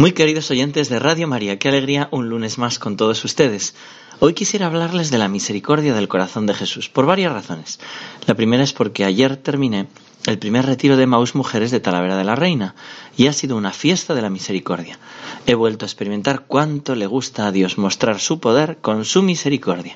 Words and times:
Muy 0.00 0.12
queridos 0.12 0.50
oyentes 0.50 0.88
de 0.88 0.98
Radio 0.98 1.28
María, 1.28 1.58
qué 1.58 1.68
alegría 1.68 2.08
un 2.10 2.30
lunes 2.30 2.56
más 2.56 2.78
con 2.78 2.96
todos 2.96 3.22
ustedes. 3.22 3.74
Hoy 4.18 4.32
quisiera 4.32 4.64
hablarles 4.64 5.10
de 5.10 5.18
la 5.18 5.28
misericordia 5.28 5.92
del 5.92 6.08
corazón 6.08 6.46
de 6.46 6.54
Jesús, 6.54 6.88
por 6.88 7.04
varias 7.04 7.34
razones. 7.34 7.80
La 8.26 8.34
primera 8.34 8.64
es 8.64 8.72
porque 8.72 9.04
ayer 9.04 9.36
terminé 9.36 9.88
el 10.26 10.38
primer 10.38 10.66
retiro 10.66 10.96
de 10.96 11.06
Maús 11.06 11.34
Mujeres 11.34 11.70
de 11.70 11.80
Talavera 11.80 12.16
de 12.16 12.24
la 12.24 12.36
Reina 12.36 12.74
y 13.16 13.26
ha 13.26 13.32
sido 13.32 13.56
una 13.56 13.72
fiesta 13.72 14.14
de 14.14 14.22
la 14.22 14.30
misericordia. 14.30 14.98
He 15.46 15.54
vuelto 15.54 15.84
a 15.84 15.88
experimentar 15.88 16.44
cuánto 16.46 16.94
le 16.94 17.06
gusta 17.06 17.46
a 17.46 17.52
Dios 17.52 17.78
mostrar 17.78 18.20
su 18.20 18.40
poder 18.40 18.78
con 18.80 19.04
su 19.04 19.22
misericordia 19.22 19.94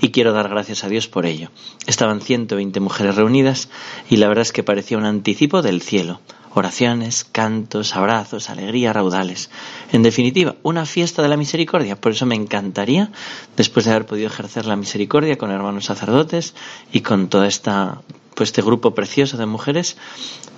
y 0.00 0.10
quiero 0.10 0.32
dar 0.32 0.48
gracias 0.48 0.84
a 0.84 0.88
Dios 0.88 1.08
por 1.08 1.26
ello. 1.26 1.50
Estaban 1.86 2.20
120 2.20 2.80
mujeres 2.80 3.16
reunidas 3.16 3.68
y 4.08 4.16
la 4.16 4.28
verdad 4.28 4.42
es 4.42 4.52
que 4.52 4.62
parecía 4.62 4.98
un 4.98 5.04
anticipo 5.04 5.62
del 5.62 5.82
cielo 5.82 6.20
oraciones, 6.56 7.24
cantos, 7.24 7.94
abrazos, 7.94 8.48
alegría, 8.48 8.94
raudales. 8.94 9.50
En 9.92 10.02
definitiva, 10.02 10.56
una 10.62 10.86
fiesta 10.86 11.20
de 11.20 11.28
la 11.28 11.36
misericordia. 11.36 12.00
Por 12.00 12.12
eso 12.12 12.24
me 12.24 12.34
encantaría, 12.34 13.10
después 13.58 13.84
de 13.84 13.90
haber 13.90 14.06
podido 14.06 14.28
ejercer 14.28 14.64
la 14.64 14.76
misericordia 14.76 15.36
con 15.36 15.50
hermanos 15.50 15.84
sacerdotes 15.84 16.54
y 16.92 17.02
con 17.02 17.28
toda 17.28 17.46
esta 17.46 18.00
pues 18.36 18.50
este 18.50 18.60
grupo 18.60 18.94
precioso 18.94 19.38
de 19.38 19.46
mujeres, 19.46 19.96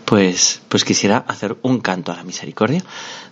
pues, 0.05 0.61
pues 0.69 0.85
quisiera 0.85 1.19
hacer 1.19 1.57
un 1.63 1.79
canto 1.79 2.11
a 2.11 2.17
la 2.17 2.25
misericordia. 2.25 2.83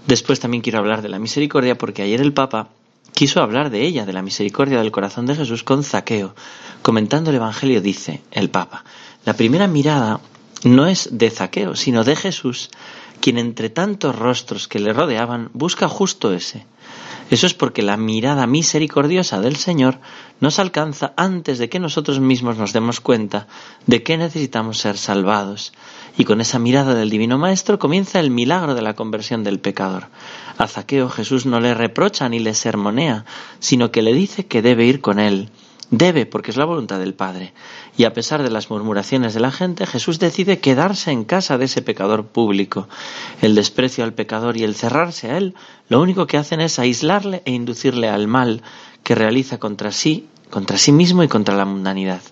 Después 0.06 0.38
también 0.38 0.62
quiero 0.62 0.78
hablar 0.78 1.02
de 1.02 1.08
la 1.08 1.18
misericordia 1.18 1.76
porque 1.76 2.02
ayer 2.02 2.20
el 2.20 2.32
Papa 2.32 2.68
quiso 3.12 3.42
hablar 3.42 3.70
de 3.70 3.82
ella, 3.82 4.06
de 4.06 4.12
la 4.12 4.22
misericordia 4.22 4.78
del 4.78 4.92
corazón 4.92 5.26
de 5.26 5.34
Jesús 5.34 5.64
con 5.64 5.82
Zaqueo. 5.82 6.36
Comentando 6.82 7.30
el 7.30 7.36
Evangelio 7.36 7.80
dice 7.80 8.22
el 8.30 8.48
Papa, 8.48 8.84
la 9.24 9.34
primera 9.34 9.66
mirada 9.66 10.20
no 10.62 10.86
es 10.86 11.08
de 11.10 11.30
Zaqueo, 11.30 11.74
sino 11.74 12.04
de 12.04 12.14
Jesús, 12.14 12.70
quien 13.20 13.38
entre 13.38 13.68
tantos 13.68 14.14
rostros 14.14 14.68
que 14.68 14.78
le 14.78 14.92
rodeaban 14.92 15.50
busca 15.54 15.88
justo 15.88 16.32
ese. 16.32 16.66
Eso 17.28 17.46
es 17.46 17.54
porque 17.54 17.82
la 17.82 17.96
mirada 17.96 18.46
misericordiosa 18.46 19.40
del 19.40 19.56
Señor 19.56 19.98
nos 20.40 20.58
alcanza 20.60 21.12
antes 21.16 21.58
de 21.58 21.68
que 21.68 21.80
nosotros 21.80 22.20
mismos 22.20 22.56
nos 22.56 22.72
demos 22.72 23.00
cuenta 23.00 23.48
de 23.86 24.04
que 24.04 24.16
necesitamos 24.16 24.78
ser 24.78 24.96
salvados. 24.96 25.72
Y 26.16 26.24
con 26.24 26.40
esa 26.40 26.60
mirada 26.60 26.94
del 26.94 27.10
Divino 27.10 27.36
Maestro 27.36 27.80
comienza 27.80 28.20
el 28.20 28.30
milagro 28.30 28.74
de 28.74 28.82
la 28.82 28.94
conversión 28.94 29.42
del 29.42 29.58
pecador. 29.58 30.06
A 30.56 30.68
Zaqueo 30.68 31.08
Jesús 31.08 31.46
no 31.46 31.58
le 31.60 31.74
reprocha 31.74 32.28
ni 32.28 32.38
le 32.38 32.54
sermonea, 32.54 33.24
sino 33.58 33.90
que 33.90 34.02
le 34.02 34.14
dice 34.14 34.46
que 34.46 34.62
debe 34.62 34.86
ir 34.86 35.00
con 35.00 35.18
él 35.18 35.50
Debe, 35.90 36.26
porque 36.26 36.50
es 36.50 36.56
la 36.56 36.64
voluntad 36.64 36.98
del 36.98 37.14
Padre. 37.14 37.52
Y 37.96 38.04
a 38.04 38.12
pesar 38.12 38.42
de 38.42 38.50
las 38.50 38.70
murmuraciones 38.70 39.34
de 39.34 39.40
la 39.40 39.52
gente, 39.52 39.86
Jesús 39.86 40.18
decide 40.18 40.58
quedarse 40.58 41.12
en 41.12 41.24
casa 41.24 41.58
de 41.58 41.66
ese 41.66 41.80
pecador 41.80 42.26
público. 42.26 42.88
El 43.40 43.54
desprecio 43.54 44.02
al 44.02 44.12
pecador 44.12 44.56
y 44.56 44.64
el 44.64 44.74
cerrarse 44.74 45.30
a 45.30 45.38
él, 45.38 45.54
lo 45.88 46.00
único 46.00 46.26
que 46.26 46.38
hacen 46.38 46.60
es 46.60 46.80
aislarle 46.80 47.42
e 47.44 47.52
inducirle 47.52 48.08
al 48.08 48.26
mal 48.26 48.62
que 49.04 49.14
realiza 49.14 49.58
contra 49.58 49.92
sí, 49.92 50.26
contra 50.50 50.76
sí 50.76 50.90
mismo 50.90 51.22
y 51.22 51.28
contra 51.28 51.54
la 51.54 51.64
mundanidad. 51.64 52.22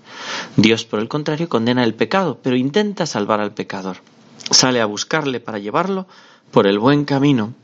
Dios, 0.57 0.85
por 0.85 0.99
el 0.99 1.09
contrario, 1.09 1.49
condena 1.49 1.85
el 1.85 1.95
pecado, 1.95 2.41
pero 2.43 2.57
intenta 2.57 3.07
salvar 3.07 3.39
al 3.39 3.55
pecador. 3.55 3.99
Sale 4.51 4.81
a 4.81 4.87
buscarle 4.87 5.39
para 5.39 5.61
llevarlo 5.61 6.09
por 6.51 6.67
el 6.67 6.81
buen 6.81 7.05
camino. 7.05 7.55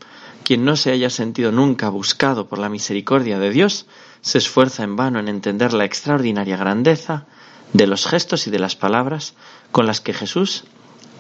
Quien 0.51 0.65
no 0.65 0.75
se 0.75 0.91
haya 0.91 1.11
sentido 1.11 1.53
nunca 1.53 1.91
buscado 1.91 2.49
por 2.49 2.59
la 2.59 2.69
misericordia 2.69 3.39
de 3.39 3.51
Dios, 3.51 3.87
se 4.21 4.39
esfuerza 4.39 4.83
en 4.83 4.97
vano 4.97 5.21
en 5.21 5.29
entender 5.29 5.73
la 5.73 5.85
extraordinaria 5.85 6.57
grandeza 6.57 7.25
de 7.73 7.87
los 7.87 8.05
gestos 8.05 8.49
y 8.49 8.51
de 8.51 8.59
las 8.59 8.75
palabras 8.75 9.35
con 9.71 9.87
las 9.87 10.01
que 10.01 10.13
Jesús 10.13 10.65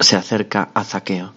se 0.00 0.16
acerca 0.16 0.72
a 0.74 0.82
Zaqueo. 0.82 1.32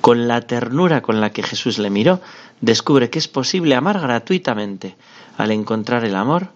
Con 0.00 0.26
la 0.26 0.40
ternura 0.40 1.02
con 1.02 1.20
la 1.20 1.30
que 1.30 1.44
Jesús 1.44 1.78
le 1.78 1.88
miró, 1.88 2.20
descubre 2.60 3.10
que 3.10 3.20
es 3.20 3.28
posible 3.28 3.76
amar 3.76 4.00
gratuitamente. 4.00 4.96
Al 5.38 5.52
encontrar 5.52 6.04
el 6.04 6.16
amor, 6.16 6.48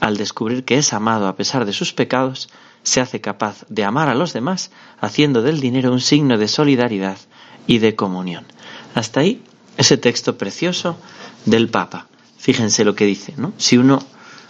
al 0.00 0.16
descubrir 0.16 0.64
que 0.64 0.78
es 0.78 0.94
amado 0.94 1.28
a 1.28 1.36
pesar 1.36 1.66
de 1.66 1.74
sus 1.74 1.92
pecados, 1.92 2.48
se 2.82 3.02
hace 3.02 3.20
capaz 3.20 3.66
de 3.68 3.84
amar 3.84 4.08
a 4.08 4.14
los 4.14 4.32
demás, 4.32 4.70
haciendo 5.02 5.42
del 5.42 5.60
dinero 5.60 5.92
un 5.92 6.00
signo 6.00 6.38
de 6.38 6.48
solidaridad 6.48 7.18
y 7.66 7.76
de 7.76 7.94
comunión. 7.94 8.46
Hasta 8.94 9.20
ahí 9.20 9.42
ese 9.76 9.96
texto 9.96 10.36
precioso 10.36 10.96
del 11.44 11.68
Papa. 11.68 12.06
Fíjense 12.38 12.84
lo 12.84 12.94
que 12.94 13.06
dice, 13.06 13.34
¿no? 13.36 13.52
Si 13.56 13.78
uno 13.78 14.00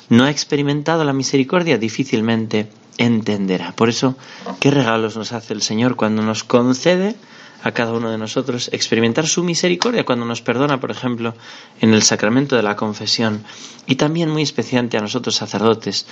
no 0.09 0.25
ha 0.25 0.31
experimentado 0.31 1.05
la 1.05 1.13
misericordia, 1.13 1.79
difícilmente 1.79 2.69
entenderá. 2.99 3.73
Por 3.73 3.89
eso, 3.89 4.17
¿qué 4.61 4.71
regalos 4.71 5.17
nos 5.17 5.33
hace 5.33 5.55
el 5.55 5.63
Señor 5.63 5.97
cuando 5.97 6.23
nos 6.23 6.45
concede 6.45 7.17
a 7.63 7.73
cada 7.73 7.93
uno 7.93 8.11
de 8.11 8.19
nosotros 8.19 8.69
experimentar 8.73 9.27
su 9.27 9.43
misericordia 9.43 10.05
cuando 10.05 10.27
nos 10.27 10.43
perdona, 10.43 10.81
por 10.81 10.91
ejemplo, 10.91 11.35
en 11.81 11.95
el 11.95 12.03
sacramento 12.03 12.57
de 12.57 12.63
la 12.63 12.77
confesión 12.77 13.45
y 13.87 13.97
también 13.97 14.31
muy 14.31 14.43
especialmente 14.43 14.99
a 14.99 15.01
nosotros 15.01 15.37
sacerdotes 15.37 16.07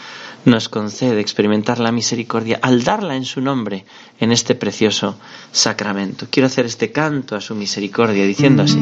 nos 0.45 0.69
concede 0.69 1.21
experimentar 1.21 1.79
la 1.79 1.93
misericordia 1.93 2.59
al 2.63 2.85
darla 2.85 3.17
en 3.17 3.25
su 3.25 3.41
nombre 3.41 3.85
en 4.21 4.33
este 4.33 4.55
precioso 4.55 5.17
sacramento. 5.53 6.27
Quiero 6.31 6.47
hacer 6.47 6.67
este 6.67 6.93
canto 6.93 7.37
a 7.37 7.41
su 7.41 7.55
misericordia 7.55 8.25
diciendo 8.25 8.63
así. 8.63 8.81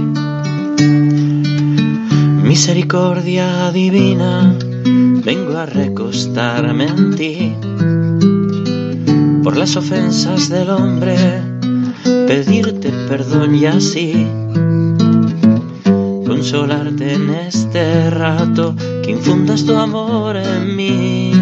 Misericordia 2.50 3.70
divina, 3.70 4.56
vengo 5.24 5.56
a 5.56 5.66
recostarme 5.66 6.86
en 6.86 7.14
ti. 7.14 7.54
Por 9.42 9.56
las 9.56 9.76
ofensas 9.76 10.48
del 10.48 10.70
hombre, 10.70 11.49
pedirte 12.04 12.90
perdón 13.08 13.54
y 13.54 13.66
así 13.66 14.26
consolarte 16.30 17.14
en 17.14 17.30
este 17.30 18.08
rato, 18.08 18.74
que 19.02 19.10
infundas 19.10 19.64
tu 19.64 19.74
amor 19.74 20.36
en 20.36 20.76
mí. 20.76 21.32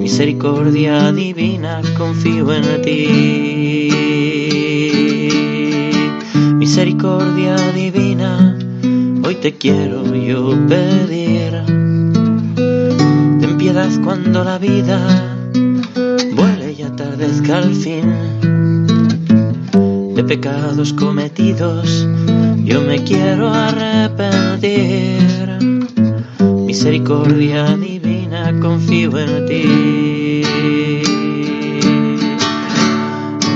Misericordia 0.00 1.12
divina, 1.12 1.82
confío 1.98 2.52
en 2.54 2.82
ti. 2.82 3.88
Misericordia 6.54 7.56
divina 7.72 8.56
hoy 9.24 9.34
te 9.34 9.52
quiero 9.54 10.14
yo 10.14 10.56
pedir. 10.68 11.52
Ten 13.40 13.58
piedad 13.58 13.90
cuando 14.04 14.44
la 14.44 14.58
vida 14.58 14.98
vuele 16.36 16.72
y 16.78 16.82
atardezca 16.82 17.58
al 17.58 17.74
fin. 17.74 18.51
De 20.22 20.36
pecados 20.36 20.92
cometidos 20.92 22.06
yo 22.62 22.80
me 22.82 23.02
quiero 23.02 23.52
arrepentir. 23.52 25.18
Misericordia 26.64 27.76
divina, 27.76 28.56
confío 28.60 29.18
en 29.18 29.46
ti. 29.46 30.42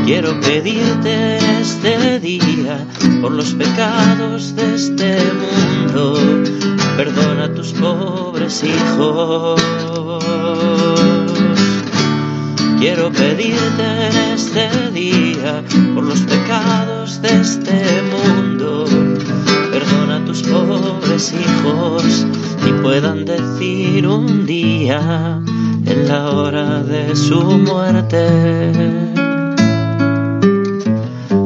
Quiero 0.06 0.40
pedirte 0.40 1.36
este 1.60 2.18
día 2.18 2.84
por 3.20 3.30
los 3.30 3.54
pecados 3.54 4.56
de 4.56 4.74
este 4.74 5.18
mundo, 5.40 6.18
perdona 6.96 7.44
a 7.44 7.54
tus 7.54 7.72
pobres 7.74 8.64
hijos. 8.64 9.60
Quiero 12.78 13.10
pedirte 13.10 14.34
este 14.34 14.68
día 14.92 15.62
por 15.94 16.04
los 16.04 16.20
pecados 16.20 17.22
de 17.22 17.28
este 17.40 17.82
mundo, 18.12 18.84
perdona 19.72 20.16
a 20.16 20.24
tus 20.24 20.42
pobres 20.42 21.32
hijos 21.32 22.26
y 22.66 22.72
puedan 22.82 23.24
decir 23.24 24.06
un 24.06 24.46
día 24.46 25.40
en 25.86 26.08
la 26.08 26.30
hora 26.30 26.82
de 26.82 27.16
su 27.16 27.40
muerte 27.40 28.76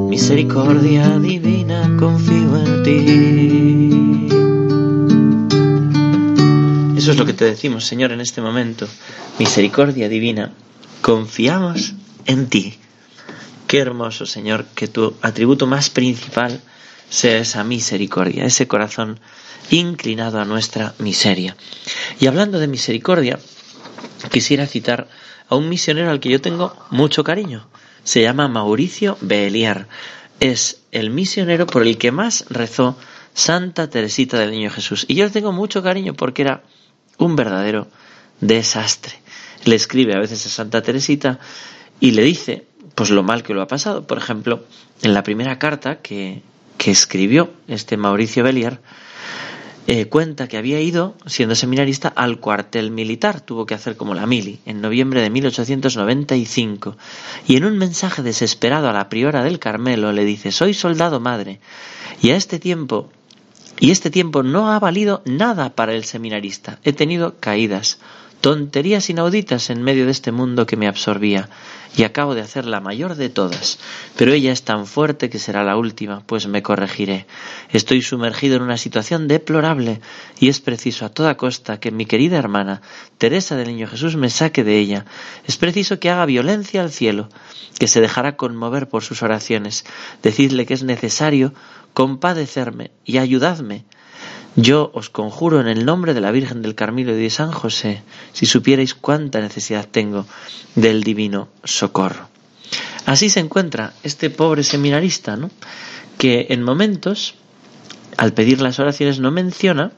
misericordia 0.08 1.18
divina, 1.18 1.96
confío 1.98 2.56
en 2.56 2.82
ti. 2.82 4.28
Eso 6.96 7.12
es 7.12 7.16
lo 7.16 7.24
que 7.24 7.32
te 7.32 7.44
decimos, 7.46 7.84
Señor, 7.84 8.12
en 8.12 8.20
este 8.20 8.40
momento. 8.40 8.86
Misericordia 9.38 10.08
divina, 10.08 10.52
confiamos 11.00 11.94
en 12.26 12.48
ti. 12.48 12.78
Qué 13.66 13.78
hermoso, 13.78 14.26
Señor, 14.26 14.66
que 14.74 14.88
tu 14.88 15.14
atributo 15.22 15.66
más 15.66 15.90
principal 15.90 16.60
sea 17.08 17.38
esa 17.38 17.64
misericordia, 17.64 18.44
ese 18.44 18.66
corazón 18.66 19.20
inclinado 19.70 20.40
a 20.40 20.44
nuestra 20.44 20.94
miseria. 20.98 21.56
Y 22.18 22.26
hablando 22.26 22.58
de 22.58 22.66
misericordia, 22.66 23.38
quisiera 24.30 24.66
citar 24.66 25.08
a 25.48 25.56
un 25.56 25.68
misionero 25.68 26.10
al 26.10 26.20
que 26.20 26.30
yo 26.30 26.40
tengo 26.40 26.74
mucho 26.90 27.24
cariño. 27.24 27.68
Se 28.04 28.22
llama 28.22 28.48
Mauricio 28.48 29.18
Beliar. 29.20 29.88
Es 30.40 30.82
el 30.90 31.10
misionero 31.10 31.66
por 31.66 31.82
el 31.82 31.98
que 31.98 32.12
más 32.12 32.46
rezó 32.48 32.96
Santa 33.34 33.90
Teresita 33.90 34.38
del 34.38 34.52
Niño 34.52 34.70
Jesús. 34.70 35.04
Y 35.08 35.14
yo 35.14 35.24
le 35.24 35.30
tengo 35.30 35.52
mucho 35.52 35.82
cariño 35.82 36.14
porque 36.14 36.42
era 36.42 36.62
un 37.18 37.36
verdadero 37.36 37.88
desastre. 38.40 39.20
Le 39.64 39.74
escribe 39.74 40.14
a 40.14 40.20
veces 40.20 40.44
a 40.46 40.48
Santa 40.48 40.82
Teresita 40.82 41.38
y 42.00 42.12
le 42.12 42.22
dice 42.22 42.64
pues 42.94 43.10
lo 43.10 43.22
mal 43.22 43.42
que 43.42 43.54
lo 43.54 43.62
ha 43.62 43.66
pasado. 43.66 44.06
Por 44.06 44.18
ejemplo, 44.18 44.64
en 45.02 45.14
la 45.14 45.22
primera 45.22 45.58
carta 45.58 46.00
que, 46.00 46.42
que 46.76 46.90
escribió 46.90 47.50
este 47.68 47.96
Mauricio 47.96 48.42
Beliar, 48.42 48.80
eh, 49.86 50.06
cuenta 50.06 50.46
que 50.46 50.56
había 50.56 50.80
ido, 50.80 51.16
siendo 51.26 51.54
seminarista, 51.54 52.08
al 52.08 52.38
cuartel 52.38 52.90
militar, 52.90 53.40
tuvo 53.40 53.66
que 53.66 53.74
hacer 53.74 53.96
como 53.96 54.14
la 54.14 54.26
mili, 54.26 54.60
en 54.66 54.80
noviembre 54.80 55.20
de 55.20 55.30
1895, 55.30 56.96
y 57.48 57.56
en 57.56 57.64
un 57.64 57.76
mensaje 57.76 58.22
desesperado 58.22 58.88
a 58.88 58.92
la 58.92 59.08
priora 59.08 59.42
del 59.42 59.58
Carmelo 59.58 60.12
le 60.12 60.24
dice, 60.24 60.52
soy 60.52 60.74
soldado 60.74 61.18
madre, 61.18 61.60
y 62.22 62.30
a 62.30 62.36
este 62.36 62.58
tiempo, 62.58 63.10
y 63.80 63.90
este 63.90 64.10
tiempo 64.10 64.42
no 64.42 64.70
ha 64.70 64.78
valido 64.78 65.22
nada 65.24 65.70
para 65.70 65.94
el 65.94 66.04
seminarista, 66.04 66.78
he 66.84 66.92
tenido 66.92 67.40
caídas, 67.40 67.98
tonterías 68.40 69.10
inauditas 69.10 69.70
en 69.70 69.82
medio 69.82 70.06
de 70.06 70.12
este 70.12 70.32
mundo 70.32 70.66
que 70.66 70.76
me 70.76 70.88
absorbía, 70.88 71.48
y 71.96 72.04
acabo 72.04 72.34
de 72.34 72.40
hacer 72.40 72.66
la 72.66 72.80
mayor 72.80 73.16
de 73.16 73.28
todas, 73.28 73.78
pero 74.16 74.32
ella 74.32 74.52
es 74.52 74.62
tan 74.62 74.86
fuerte 74.86 75.28
que 75.28 75.38
será 75.38 75.64
la 75.64 75.76
última, 75.76 76.22
pues 76.24 76.46
me 76.46 76.62
corregiré. 76.62 77.26
Estoy 77.70 78.00
sumergido 78.00 78.56
en 78.56 78.62
una 78.62 78.76
situación 78.76 79.28
deplorable, 79.28 80.00
y 80.38 80.48
es 80.48 80.60
preciso 80.60 81.04
a 81.04 81.08
toda 81.10 81.36
costa 81.36 81.80
que 81.80 81.90
mi 81.90 82.06
querida 82.06 82.38
hermana, 82.38 82.80
Teresa 83.18 83.56
del 83.56 83.68
Niño 83.68 83.88
Jesús, 83.88 84.16
me 84.16 84.30
saque 84.30 84.64
de 84.64 84.78
ella. 84.78 85.04
Es 85.46 85.56
preciso 85.56 85.98
que 85.98 86.10
haga 86.10 86.26
violencia 86.26 86.80
al 86.80 86.90
cielo, 86.90 87.28
que 87.78 87.88
se 87.88 88.00
dejará 88.00 88.36
conmover 88.36 88.88
por 88.88 89.02
sus 89.02 89.22
oraciones. 89.22 89.84
Decidle 90.22 90.66
que 90.66 90.74
es 90.74 90.82
necesario 90.82 91.52
compadecerme 91.92 92.92
y 93.04 93.18
ayudadme 93.18 93.84
yo 94.56 94.90
os 94.94 95.10
conjuro 95.10 95.60
en 95.60 95.68
el 95.68 95.84
nombre 95.84 96.14
de 96.14 96.20
la 96.20 96.30
Virgen 96.30 96.62
del 96.62 96.74
Carmelo 96.74 97.12
y 97.12 97.22
de 97.22 97.30
San 97.30 97.52
José, 97.52 98.02
si 98.32 98.46
supierais 98.46 98.94
cuánta 98.94 99.40
necesidad 99.40 99.86
tengo 99.90 100.26
del 100.74 101.02
divino 101.02 101.48
socorro. 101.64 102.28
Así 103.06 103.30
se 103.30 103.40
encuentra 103.40 103.92
este 104.02 104.30
pobre 104.30 104.62
seminarista, 104.62 105.38
que 106.18 106.48
en 106.50 106.62
momentos, 106.62 107.34
al 108.16 108.32
pedir 108.32 108.60
las 108.60 108.78
oraciones, 108.78 109.20
no 109.20 109.30
menciona 109.30 109.92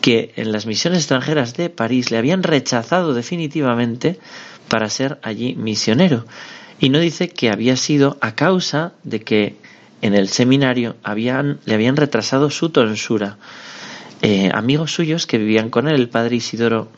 que 0.00 0.34
en 0.36 0.52
las 0.52 0.66
misiones 0.66 1.00
extranjeras 1.00 1.54
de 1.54 1.70
París 1.70 2.10
le 2.10 2.18
habían 2.18 2.42
rechazado 2.42 3.14
definitivamente 3.14 4.18
para 4.68 4.90
ser 4.90 5.18
allí 5.22 5.54
misionero. 5.54 6.26
Y 6.78 6.90
no 6.90 6.98
dice 6.98 7.28
que 7.28 7.50
había 7.50 7.76
sido 7.76 8.18
a 8.20 8.34
causa 8.34 8.92
de 9.04 9.20
que 9.20 9.56
en 10.02 10.14
el 10.14 10.28
seminario 10.28 10.96
habían, 11.02 11.60
le 11.64 11.74
habían 11.74 11.96
retrasado 11.96 12.50
su 12.50 12.68
tonsura. 12.68 13.38
Eh, 14.26 14.50
amigos 14.54 14.94
suyos 14.94 15.26
que 15.26 15.36
vivían 15.36 15.68
con 15.68 15.86
él, 15.86 15.96
el 15.96 16.08
padre 16.08 16.36
Isidoro, 16.36 16.88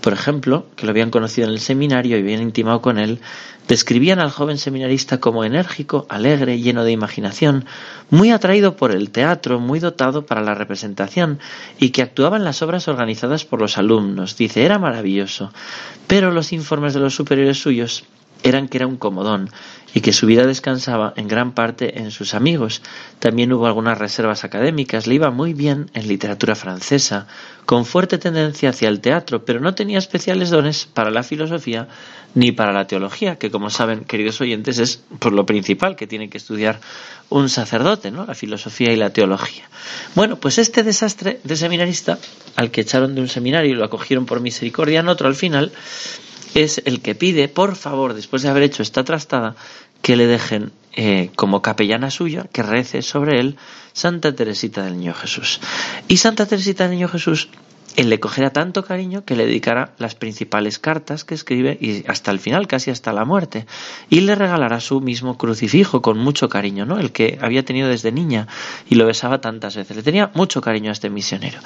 por 0.00 0.12
ejemplo, 0.12 0.66
que 0.76 0.86
lo 0.86 0.90
habían 0.90 1.10
conocido 1.10 1.48
en 1.48 1.52
el 1.52 1.58
seminario 1.58 2.16
y 2.16 2.20
habían 2.20 2.42
intimado 2.42 2.80
con 2.80 2.96
él, 2.96 3.18
describían 3.66 4.20
al 4.20 4.30
joven 4.30 4.56
seminarista 4.56 5.18
como 5.18 5.42
enérgico, 5.42 6.06
alegre, 6.08 6.60
lleno 6.60 6.84
de 6.84 6.92
imaginación, 6.92 7.64
muy 8.08 8.30
atraído 8.30 8.76
por 8.76 8.92
el 8.92 9.10
teatro, 9.10 9.58
muy 9.58 9.80
dotado 9.80 10.26
para 10.26 10.42
la 10.42 10.54
representación 10.54 11.40
y 11.80 11.90
que 11.90 12.02
actuaba 12.02 12.36
en 12.36 12.44
las 12.44 12.62
obras 12.62 12.86
organizadas 12.86 13.44
por 13.44 13.60
los 13.60 13.76
alumnos. 13.76 14.36
Dice, 14.36 14.64
era 14.64 14.78
maravilloso, 14.78 15.52
pero 16.06 16.30
los 16.30 16.52
informes 16.52 16.94
de 16.94 17.00
los 17.00 17.16
superiores 17.16 17.60
suyos 17.60 18.04
eran 18.42 18.68
que 18.68 18.78
era 18.78 18.86
un 18.86 18.96
comodón 18.96 19.50
y 19.94 20.00
que 20.00 20.12
su 20.12 20.26
vida 20.26 20.46
descansaba 20.46 21.12
en 21.16 21.28
gran 21.28 21.52
parte 21.52 21.98
en 22.00 22.10
sus 22.10 22.34
amigos. 22.34 22.82
También 23.18 23.52
hubo 23.52 23.66
algunas 23.66 23.98
reservas 23.98 24.44
académicas, 24.44 25.06
le 25.06 25.16
iba 25.16 25.30
muy 25.30 25.52
bien 25.52 25.90
en 25.94 26.08
literatura 26.08 26.54
francesa, 26.54 27.26
con 27.66 27.84
fuerte 27.84 28.18
tendencia 28.18 28.70
hacia 28.70 28.88
el 28.88 29.00
teatro, 29.00 29.44
pero 29.44 29.60
no 29.60 29.74
tenía 29.74 29.98
especiales 29.98 30.50
dones 30.50 30.88
para 30.92 31.10
la 31.10 31.22
filosofía 31.22 31.88
ni 32.34 32.52
para 32.52 32.72
la 32.72 32.86
teología, 32.86 33.36
que 33.36 33.50
como 33.50 33.70
saben, 33.70 34.04
queridos 34.04 34.40
oyentes, 34.40 34.78
es 34.78 35.02
por 35.18 35.32
lo 35.32 35.46
principal 35.46 35.96
que 35.96 36.06
tiene 36.06 36.30
que 36.30 36.38
estudiar 36.38 36.80
un 37.28 37.48
sacerdote, 37.48 38.10
¿no? 38.10 38.24
La 38.26 38.34
filosofía 38.34 38.92
y 38.92 38.96
la 38.96 39.10
teología. 39.10 39.68
Bueno, 40.14 40.36
pues 40.36 40.58
este 40.58 40.82
desastre 40.82 41.40
de 41.42 41.56
seminarista, 41.56 42.18
al 42.54 42.70
que 42.70 42.82
echaron 42.82 43.14
de 43.14 43.20
un 43.20 43.28
seminario 43.28 43.72
y 43.72 43.74
lo 43.74 43.84
acogieron 43.84 44.26
por 44.26 44.40
misericordia 44.40 45.00
en 45.00 45.08
otro 45.08 45.26
al 45.26 45.34
final, 45.34 45.72
es 46.54 46.82
el 46.84 47.00
que 47.00 47.14
pide, 47.14 47.48
por 47.48 47.76
favor, 47.76 48.14
después 48.14 48.42
de 48.42 48.48
haber 48.48 48.64
hecho 48.64 48.82
esta 48.82 49.04
trastada, 49.04 49.56
que 50.02 50.16
le 50.16 50.26
dejen 50.26 50.72
eh, 50.92 51.30
como 51.36 51.62
capellana 51.62 52.10
suya, 52.10 52.46
que 52.52 52.62
rece 52.62 53.02
sobre 53.02 53.38
él 53.40 53.56
Santa 53.92 54.34
Teresita 54.34 54.82
del 54.84 54.98
Niño 54.98 55.14
Jesús. 55.14 55.60
Y 56.08 56.16
Santa 56.16 56.46
Teresita 56.46 56.84
del 56.84 56.96
Niño 56.96 57.08
Jesús 57.08 57.48
él 57.96 58.08
le 58.08 58.20
cogerá 58.20 58.50
tanto 58.50 58.84
cariño 58.84 59.24
que 59.24 59.34
le 59.34 59.46
dedicará 59.46 59.92
las 59.98 60.14
principales 60.14 60.78
cartas 60.78 61.24
que 61.24 61.34
escribe 61.34 61.76
y 61.80 62.04
hasta 62.08 62.30
el 62.30 62.38
final, 62.38 62.66
casi 62.66 62.90
hasta 62.90 63.12
la 63.12 63.24
muerte, 63.24 63.66
y 64.08 64.20
le 64.20 64.34
regalará 64.34 64.80
su 64.80 65.00
mismo 65.00 65.36
crucifijo 65.36 66.00
con 66.00 66.18
mucho 66.18 66.48
cariño, 66.48 66.86
¿no? 66.86 66.98
El 66.98 67.12
que 67.12 67.38
había 67.40 67.64
tenido 67.64 67.88
desde 67.88 68.12
niña 68.12 68.46
y 68.88 68.94
lo 68.94 69.06
besaba 69.06 69.40
tantas 69.40 69.76
veces. 69.76 69.96
Le 69.96 70.02
tenía 70.02 70.30
mucho 70.34 70.60
cariño 70.60 70.90
a 70.90 70.92
este 70.92 71.10
misionero. 71.10 71.58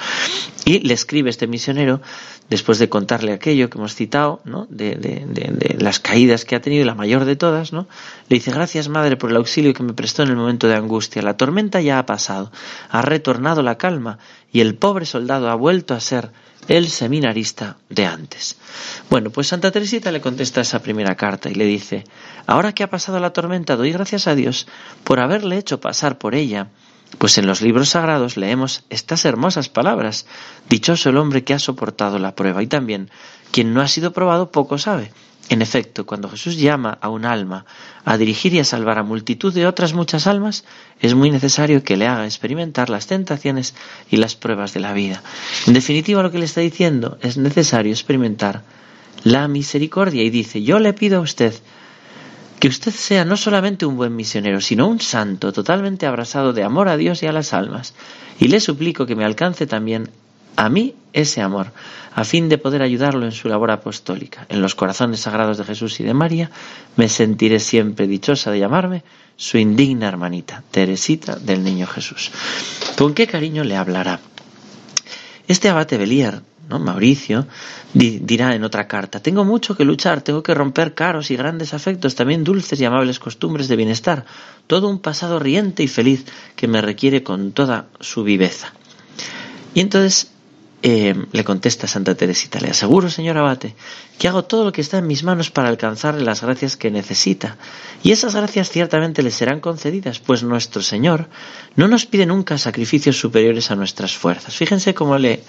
Y 0.64 0.80
le 0.80 0.94
escribe 0.94 1.28
este 1.28 1.46
misionero, 1.46 2.00
después 2.48 2.78
de 2.78 2.88
contarle 2.88 3.32
aquello 3.32 3.68
que 3.68 3.78
hemos 3.78 3.94
citado, 3.94 4.40
¿no? 4.44 4.66
De, 4.70 4.94
de, 4.94 5.24
de, 5.26 5.76
las 5.78 6.00
caídas 6.00 6.44
que 6.44 6.56
ha 6.56 6.60
tenido, 6.60 6.84
la 6.84 6.94
mayor 6.94 7.26
de 7.26 7.36
todas, 7.36 7.72
¿no? 7.72 7.86
Le 8.28 8.36
dice, 8.36 8.50
gracias 8.50 8.88
madre 8.88 9.16
por 9.16 9.30
el 9.30 9.36
auxilio 9.36 9.74
que 9.74 9.82
me 9.82 9.92
prestó 9.92 10.22
en 10.22 10.30
el 10.30 10.36
momento 10.36 10.68
de 10.68 10.74
angustia. 10.74 11.22
La 11.22 11.36
tormenta 11.36 11.80
ya 11.80 11.98
ha 11.98 12.06
pasado, 12.06 12.50
ha 12.88 13.02
retornado 13.02 13.62
la 13.62 13.76
calma 13.76 14.18
y 14.54 14.60
el 14.60 14.76
pobre 14.76 15.04
soldado 15.04 15.50
ha 15.50 15.56
vuelto 15.56 15.94
a 15.94 16.00
ser 16.00 16.30
el 16.68 16.88
seminarista 16.88 17.76
de 17.90 18.06
antes. 18.06 18.56
Bueno, 19.10 19.30
pues 19.30 19.48
Santa 19.48 19.72
Teresita 19.72 20.12
le 20.12 20.20
contesta 20.20 20.60
esa 20.60 20.80
primera 20.80 21.16
carta 21.16 21.50
y 21.50 21.54
le 21.54 21.64
dice, 21.64 22.04
ahora 22.46 22.72
que 22.72 22.84
ha 22.84 22.88
pasado 22.88 23.18
la 23.18 23.32
tormenta, 23.32 23.74
doy 23.74 23.90
gracias 23.90 24.28
a 24.28 24.36
Dios 24.36 24.68
por 25.02 25.18
haberle 25.18 25.58
hecho 25.58 25.80
pasar 25.80 26.18
por 26.18 26.36
ella, 26.36 26.68
pues 27.18 27.36
en 27.36 27.48
los 27.48 27.62
libros 27.62 27.90
sagrados 27.90 28.36
leemos 28.36 28.84
estas 28.90 29.24
hermosas 29.24 29.68
palabras, 29.68 30.24
dichoso 30.70 31.10
el 31.10 31.16
hombre 31.16 31.42
que 31.42 31.54
ha 31.54 31.58
soportado 31.58 32.20
la 32.20 32.36
prueba, 32.36 32.62
y 32.62 32.68
también 32.68 33.10
quien 33.50 33.74
no 33.74 33.80
ha 33.82 33.88
sido 33.88 34.12
probado 34.12 34.52
poco 34.52 34.78
sabe. 34.78 35.10
En 35.50 35.60
efecto, 35.60 36.06
cuando 36.06 36.30
Jesús 36.30 36.56
llama 36.56 36.96
a 37.00 37.10
un 37.10 37.26
alma 37.26 37.66
a 38.04 38.16
dirigir 38.16 38.54
y 38.54 38.60
a 38.60 38.64
salvar 38.64 38.98
a 38.98 39.02
multitud 39.02 39.52
de 39.52 39.66
otras 39.66 39.92
muchas 39.92 40.26
almas, 40.26 40.64
es 41.00 41.14
muy 41.14 41.30
necesario 41.30 41.84
que 41.84 41.98
le 41.98 42.06
haga 42.06 42.24
experimentar 42.24 42.88
las 42.88 43.06
tentaciones 43.06 43.74
y 44.10 44.16
las 44.16 44.36
pruebas 44.36 44.72
de 44.72 44.80
la 44.80 44.94
vida. 44.94 45.22
En 45.66 45.74
definitiva, 45.74 46.22
lo 46.22 46.30
que 46.30 46.38
le 46.38 46.46
está 46.46 46.62
diciendo 46.62 47.18
es 47.20 47.36
necesario 47.36 47.92
experimentar 47.92 48.62
la 49.22 49.46
misericordia 49.48 50.22
y 50.22 50.30
dice, 50.30 50.62
yo 50.62 50.78
le 50.78 50.92
pido 50.94 51.18
a 51.18 51.22
usted 51.22 51.54
que 52.58 52.68
usted 52.68 52.92
sea 52.92 53.26
no 53.26 53.36
solamente 53.36 53.84
un 53.84 53.96
buen 53.96 54.16
misionero, 54.16 54.60
sino 54.62 54.88
un 54.88 55.00
santo 55.00 55.52
totalmente 55.52 56.06
abrasado 56.06 56.54
de 56.54 56.62
amor 56.62 56.88
a 56.88 56.96
Dios 56.96 57.22
y 57.22 57.26
a 57.26 57.32
las 57.32 57.52
almas, 57.52 57.94
y 58.38 58.48
le 58.48 58.60
suplico 58.60 59.04
que 59.04 59.16
me 59.16 59.24
alcance 59.24 59.66
también 59.66 60.08
a 60.56 60.68
mí 60.68 60.94
ese 61.12 61.40
amor, 61.40 61.72
a 62.14 62.24
fin 62.24 62.48
de 62.48 62.58
poder 62.58 62.82
ayudarlo 62.82 63.24
en 63.24 63.32
su 63.32 63.48
labor 63.48 63.70
apostólica. 63.70 64.46
En 64.48 64.60
los 64.60 64.74
corazones 64.74 65.20
sagrados 65.20 65.58
de 65.58 65.64
Jesús 65.64 66.00
y 66.00 66.04
de 66.04 66.14
María, 66.14 66.50
me 66.96 67.08
sentiré 67.08 67.60
siempre 67.60 68.06
dichosa 68.06 68.50
de 68.50 68.58
llamarme 68.58 69.04
su 69.36 69.58
indigna 69.58 70.08
hermanita, 70.08 70.62
Teresita 70.70 71.36
del 71.36 71.64
Niño 71.64 71.86
Jesús. 71.86 72.30
¿Con 72.96 73.14
qué 73.14 73.26
cariño 73.26 73.64
le 73.64 73.76
hablará? 73.76 74.20
Este 75.46 75.68
abate 75.68 75.98
Belier, 75.98 76.42
¿no? 76.68 76.78
Mauricio, 76.78 77.46
dirá 77.92 78.54
en 78.54 78.64
otra 78.64 78.88
carta, 78.88 79.20
tengo 79.20 79.44
mucho 79.44 79.76
que 79.76 79.84
luchar, 79.84 80.22
tengo 80.22 80.42
que 80.42 80.54
romper 80.54 80.94
caros 80.94 81.30
y 81.30 81.36
grandes 81.36 81.74
afectos, 81.74 82.14
también 82.14 82.44
dulces 82.44 82.80
y 82.80 82.84
amables 82.84 83.18
costumbres 83.18 83.68
de 83.68 83.76
bienestar, 83.76 84.24
todo 84.66 84.88
un 84.88 85.00
pasado 85.00 85.38
riente 85.38 85.82
y 85.82 85.88
feliz 85.88 86.24
que 86.56 86.68
me 86.68 86.80
requiere 86.80 87.22
con 87.22 87.52
toda 87.52 87.86
su 88.00 88.24
viveza. 88.24 88.72
Y 89.74 89.80
entonces 89.80 90.30
eh, 90.86 91.14
le 91.32 91.44
contesta 91.44 91.86
Santa 91.86 92.14
Teresita, 92.14 92.60
le 92.60 92.68
aseguro, 92.68 93.08
señor 93.08 93.38
abate, 93.38 93.74
que 94.18 94.28
hago 94.28 94.44
todo 94.44 94.66
lo 94.66 94.72
que 94.72 94.82
está 94.82 94.98
en 94.98 95.06
mis 95.06 95.22
manos 95.22 95.50
para 95.50 95.70
alcanzarle 95.70 96.22
las 96.22 96.42
gracias 96.42 96.76
que 96.76 96.90
necesita, 96.90 97.56
y 98.02 98.12
esas 98.12 98.34
gracias 98.34 98.68
ciertamente 98.68 99.22
le 99.22 99.30
serán 99.30 99.60
concedidas, 99.60 100.18
pues 100.18 100.42
nuestro 100.42 100.82
Señor 100.82 101.30
no 101.74 101.88
nos 101.88 102.04
pide 102.04 102.26
nunca 102.26 102.58
sacrificios 102.58 103.18
superiores 103.18 103.70
a 103.70 103.76
nuestras 103.76 104.14
fuerzas. 104.14 104.54
Fíjense 104.54 104.92
cómo 104.92 105.16
le, 105.16 105.42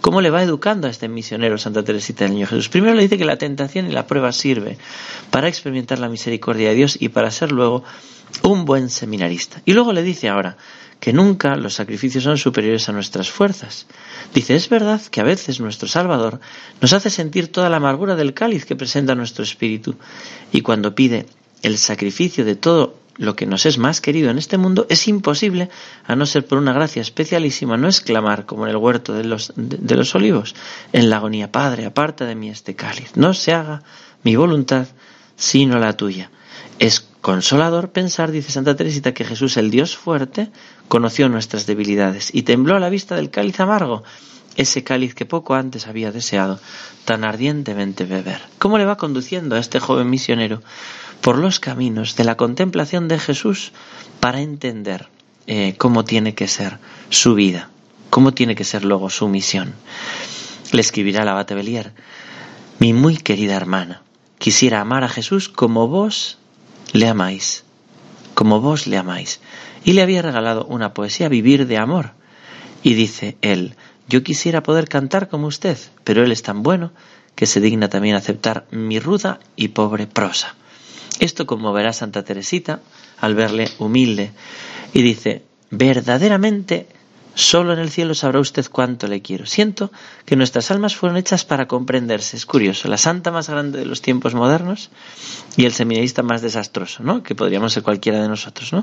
cómo 0.00 0.22
le 0.22 0.30
va 0.30 0.42
educando 0.42 0.86
a 0.86 0.90
este 0.90 1.06
misionero 1.06 1.58
Santa 1.58 1.84
Teresita 1.84 2.24
del 2.24 2.32
Niño 2.32 2.46
Jesús. 2.46 2.70
Primero 2.70 2.94
le 2.94 3.02
dice 3.02 3.18
que 3.18 3.26
la 3.26 3.36
tentación 3.36 3.88
y 3.88 3.92
la 3.92 4.06
prueba 4.06 4.32
sirve 4.32 4.78
para 5.30 5.48
experimentar 5.48 5.98
la 5.98 6.08
misericordia 6.08 6.70
de 6.70 6.76
Dios 6.76 6.96
y 6.98 7.10
para 7.10 7.30
ser 7.30 7.52
luego 7.52 7.84
un 8.42 8.64
buen 8.64 8.88
seminarista. 8.88 9.60
Y 9.66 9.74
luego 9.74 9.92
le 9.92 10.02
dice 10.02 10.30
ahora 10.30 10.56
que 11.00 11.12
nunca 11.12 11.56
los 11.56 11.74
sacrificios 11.74 12.24
son 12.24 12.38
superiores 12.38 12.88
a 12.88 12.92
nuestras 12.92 13.30
fuerzas. 13.30 13.86
Dice, 14.34 14.56
es 14.56 14.68
verdad 14.68 15.00
que 15.10 15.20
a 15.20 15.24
veces 15.24 15.60
nuestro 15.60 15.88
Salvador 15.88 16.40
nos 16.80 16.92
hace 16.92 17.10
sentir 17.10 17.52
toda 17.52 17.70
la 17.70 17.76
amargura 17.76 18.16
del 18.16 18.34
cáliz 18.34 18.64
que 18.64 18.76
presenta 18.76 19.14
nuestro 19.14 19.44
espíritu, 19.44 19.96
y 20.52 20.62
cuando 20.62 20.94
pide 20.94 21.26
el 21.62 21.78
sacrificio 21.78 22.44
de 22.44 22.56
todo 22.56 22.98
lo 23.16 23.34
que 23.34 23.46
nos 23.46 23.66
es 23.66 23.78
más 23.78 24.00
querido 24.00 24.30
en 24.30 24.38
este 24.38 24.58
mundo, 24.58 24.86
es 24.88 25.08
imposible, 25.08 25.68
a 26.06 26.14
no 26.14 26.24
ser 26.24 26.46
por 26.46 26.58
una 26.58 26.72
gracia 26.72 27.02
especialísima, 27.02 27.76
no 27.76 27.88
exclamar, 27.88 28.46
como 28.46 28.64
en 28.64 28.70
el 28.70 28.76
huerto 28.76 29.12
de 29.12 29.24
los, 29.24 29.52
de 29.56 29.96
los 29.96 30.14
olivos, 30.14 30.54
en 30.92 31.10
la 31.10 31.16
agonía, 31.16 31.50
Padre, 31.50 31.84
aparta 31.84 32.26
de 32.26 32.36
mí 32.36 32.48
este 32.48 32.76
cáliz, 32.76 33.16
no 33.16 33.34
se 33.34 33.52
haga 33.52 33.82
mi 34.22 34.36
voluntad, 34.36 34.86
sino 35.36 35.78
la 35.78 35.96
tuya. 35.96 36.30
Consolador 37.20 37.90
pensar, 37.90 38.30
dice 38.30 38.52
Santa 38.52 38.76
Teresita, 38.76 39.12
que 39.12 39.24
Jesús, 39.24 39.56
el 39.56 39.70
Dios 39.70 39.96
fuerte, 39.96 40.50
conoció 40.88 41.28
nuestras 41.28 41.66
debilidades 41.66 42.30
y 42.32 42.42
tembló 42.42 42.76
a 42.76 42.80
la 42.80 42.88
vista 42.88 43.16
del 43.16 43.30
cáliz 43.30 43.58
amargo, 43.60 44.04
ese 44.56 44.82
cáliz 44.84 45.14
que 45.14 45.26
poco 45.26 45.54
antes 45.54 45.86
había 45.86 46.12
deseado 46.12 46.60
tan 47.04 47.24
ardientemente 47.24 48.04
beber. 48.04 48.40
¿Cómo 48.58 48.78
le 48.78 48.84
va 48.84 48.96
conduciendo 48.96 49.56
a 49.56 49.60
este 49.60 49.80
joven 49.80 50.10
misionero 50.10 50.62
por 51.20 51.38
los 51.38 51.60
caminos 51.60 52.16
de 52.16 52.24
la 52.24 52.36
contemplación 52.36 53.08
de 53.08 53.18
Jesús 53.18 53.72
para 54.20 54.40
entender 54.40 55.08
eh, 55.46 55.74
cómo 55.78 56.04
tiene 56.04 56.34
que 56.34 56.48
ser 56.48 56.78
su 57.10 57.34
vida, 57.34 57.70
cómo 58.10 58.32
tiene 58.32 58.54
que 58.54 58.64
ser 58.64 58.84
luego 58.84 59.10
su 59.10 59.28
misión? 59.28 59.74
Le 60.72 60.80
escribirá 60.80 61.24
la 61.24 61.32
abate 61.32 61.54
Belier, 61.54 61.92
mi 62.78 62.92
muy 62.92 63.16
querida 63.16 63.56
hermana, 63.56 64.02
quisiera 64.38 64.80
amar 64.80 65.04
a 65.04 65.08
Jesús 65.08 65.48
como 65.48 65.88
vos 65.88 66.37
le 66.92 67.08
amáis, 67.08 67.64
como 68.34 68.60
vos 68.60 68.86
le 68.86 68.96
amáis. 68.96 69.40
Y 69.84 69.92
le 69.92 70.02
había 70.02 70.22
regalado 70.22 70.64
una 70.66 70.94
poesía, 70.94 71.28
Vivir 71.28 71.66
de 71.66 71.78
Amor. 71.78 72.12
Y 72.82 72.94
dice 72.94 73.36
él, 73.42 73.74
yo 74.08 74.22
quisiera 74.22 74.62
poder 74.62 74.88
cantar 74.88 75.28
como 75.28 75.46
usted, 75.46 75.78
pero 76.04 76.24
él 76.24 76.32
es 76.32 76.42
tan 76.42 76.62
bueno 76.62 76.92
que 77.34 77.46
se 77.46 77.60
digna 77.60 77.88
también 77.88 78.16
aceptar 78.16 78.66
mi 78.70 78.98
ruda 78.98 79.38
y 79.54 79.68
pobre 79.68 80.06
prosa. 80.06 80.54
Esto 81.20 81.46
conmoverá 81.46 81.90
a 81.90 81.92
Santa 81.92 82.24
Teresita 82.24 82.80
al 83.20 83.34
verle 83.34 83.68
humilde 83.78 84.32
y 84.92 85.02
dice, 85.02 85.42
verdaderamente 85.70 86.88
Solo 87.38 87.72
en 87.72 87.78
el 87.78 87.88
cielo 87.88 88.14
sabrá 88.14 88.40
usted 88.40 88.66
cuánto 88.68 89.06
le 89.06 89.22
quiero. 89.22 89.46
Siento 89.46 89.92
que 90.26 90.34
nuestras 90.34 90.72
almas 90.72 90.96
fueron 90.96 91.16
hechas 91.16 91.44
para 91.44 91.68
comprenderse. 91.68 92.36
Es 92.36 92.44
curioso, 92.44 92.88
la 92.88 92.98
santa 92.98 93.30
más 93.30 93.48
grande 93.48 93.78
de 93.78 93.86
los 93.86 94.02
tiempos 94.02 94.34
modernos 94.34 94.90
y 95.56 95.64
el 95.64 95.72
seminarista 95.72 96.24
más 96.24 96.42
desastroso, 96.42 97.04
¿no? 97.04 97.22
Que 97.22 97.36
podríamos 97.36 97.72
ser 97.72 97.84
cualquiera 97.84 98.20
de 98.20 98.26
nosotros, 98.26 98.72
¿no? 98.72 98.82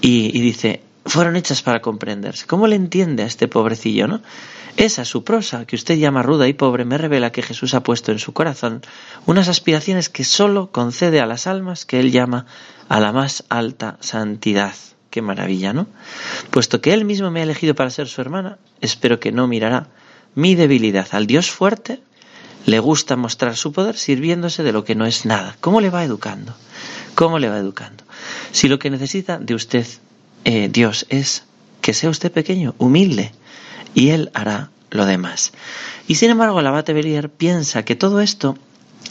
Y, 0.00 0.36
y 0.36 0.40
dice, 0.40 0.82
fueron 1.06 1.36
hechas 1.36 1.62
para 1.62 1.80
comprenderse. 1.80 2.44
¿Cómo 2.44 2.66
le 2.66 2.74
entiende 2.74 3.22
a 3.22 3.26
este 3.26 3.46
pobrecillo, 3.46 4.08
no? 4.08 4.20
Esa 4.76 5.04
su 5.04 5.22
prosa, 5.22 5.64
que 5.64 5.76
usted 5.76 5.96
llama 5.96 6.24
ruda 6.24 6.48
y 6.48 6.54
pobre, 6.54 6.84
me 6.84 6.98
revela 6.98 7.30
que 7.30 7.42
Jesús 7.42 7.74
ha 7.74 7.84
puesto 7.84 8.10
en 8.10 8.18
su 8.18 8.32
corazón 8.32 8.82
unas 9.26 9.46
aspiraciones 9.46 10.08
que 10.08 10.24
sólo 10.24 10.72
concede 10.72 11.20
a 11.20 11.26
las 11.26 11.46
almas 11.46 11.86
que 11.86 12.00
él 12.00 12.10
llama 12.10 12.46
a 12.88 12.98
la 12.98 13.12
más 13.12 13.44
alta 13.48 13.96
santidad. 14.00 14.74
Qué 15.10 15.22
maravilla, 15.22 15.72
¿no? 15.72 15.88
Puesto 16.50 16.80
que 16.80 16.92
Él 16.92 17.04
mismo 17.04 17.30
me 17.30 17.40
ha 17.40 17.42
elegido 17.42 17.74
para 17.74 17.90
ser 17.90 18.08
su 18.08 18.20
hermana, 18.20 18.58
espero 18.80 19.18
que 19.18 19.32
no 19.32 19.46
mirará 19.46 19.88
mi 20.34 20.54
debilidad. 20.54 21.08
Al 21.12 21.26
Dios 21.26 21.50
fuerte 21.50 22.00
le 22.66 22.78
gusta 22.78 23.16
mostrar 23.16 23.56
su 23.56 23.72
poder 23.72 23.96
sirviéndose 23.96 24.62
de 24.62 24.72
lo 24.72 24.84
que 24.84 24.94
no 24.94 25.06
es 25.06 25.26
nada. 25.26 25.56
¿Cómo 25.60 25.80
le 25.80 25.90
va 25.90 26.04
educando? 26.04 26.54
¿Cómo 27.14 27.38
le 27.38 27.48
va 27.48 27.58
educando? 27.58 28.04
Si 28.52 28.68
lo 28.68 28.78
que 28.78 28.90
necesita 28.90 29.38
de 29.38 29.54
usted, 29.54 29.86
eh, 30.44 30.68
Dios, 30.70 31.06
es 31.08 31.44
que 31.80 31.94
sea 31.94 32.10
usted 32.10 32.30
pequeño, 32.30 32.74
humilde, 32.78 33.32
y 33.94 34.10
Él 34.10 34.30
hará 34.34 34.70
lo 34.90 35.06
demás. 35.06 35.52
Y 36.06 36.16
sin 36.16 36.30
embargo, 36.30 36.60
el 36.60 36.66
abate 36.66 36.92
Belier 36.92 37.30
piensa 37.30 37.84
que 37.84 37.96
todo 37.96 38.20
esto 38.20 38.56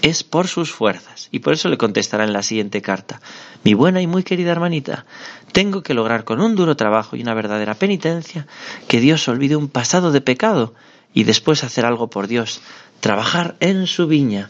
es 0.01 0.23
por 0.23 0.47
sus 0.47 0.71
fuerzas. 0.71 1.27
Y 1.31 1.39
por 1.39 1.53
eso 1.53 1.69
le 1.69 1.77
contestará 1.77 2.23
en 2.23 2.33
la 2.33 2.43
siguiente 2.43 2.81
carta. 2.81 3.21
Mi 3.63 3.73
buena 3.73 4.01
y 4.01 4.07
muy 4.07 4.23
querida 4.23 4.51
hermanita, 4.51 5.05
tengo 5.51 5.83
que 5.83 5.93
lograr 5.93 6.23
con 6.23 6.41
un 6.41 6.55
duro 6.55 6.75
trabajo 6.75 7.15
y 7.15 7.21
una 7.21 7.33
verdadera 7.33 7.75
penitencia 7.75 8.47
que 8.87 8.99
Dios 8.99 9.27
olvide 9.27 9.55
un 9.55 9.67
pasado 9.67 10.11
de 10.11 10.21
pecado 10.21 10.73
y 11.13 11.23
después 11.23 11.63
hacer 11.63 11.85
algo 11.85 12.09
por 12.09 12.27
Dios, 12.27 12.61
trabajar 12.99 13.55
en 13.59 13.87
su 13.87 14.07
viña 14.07 14.49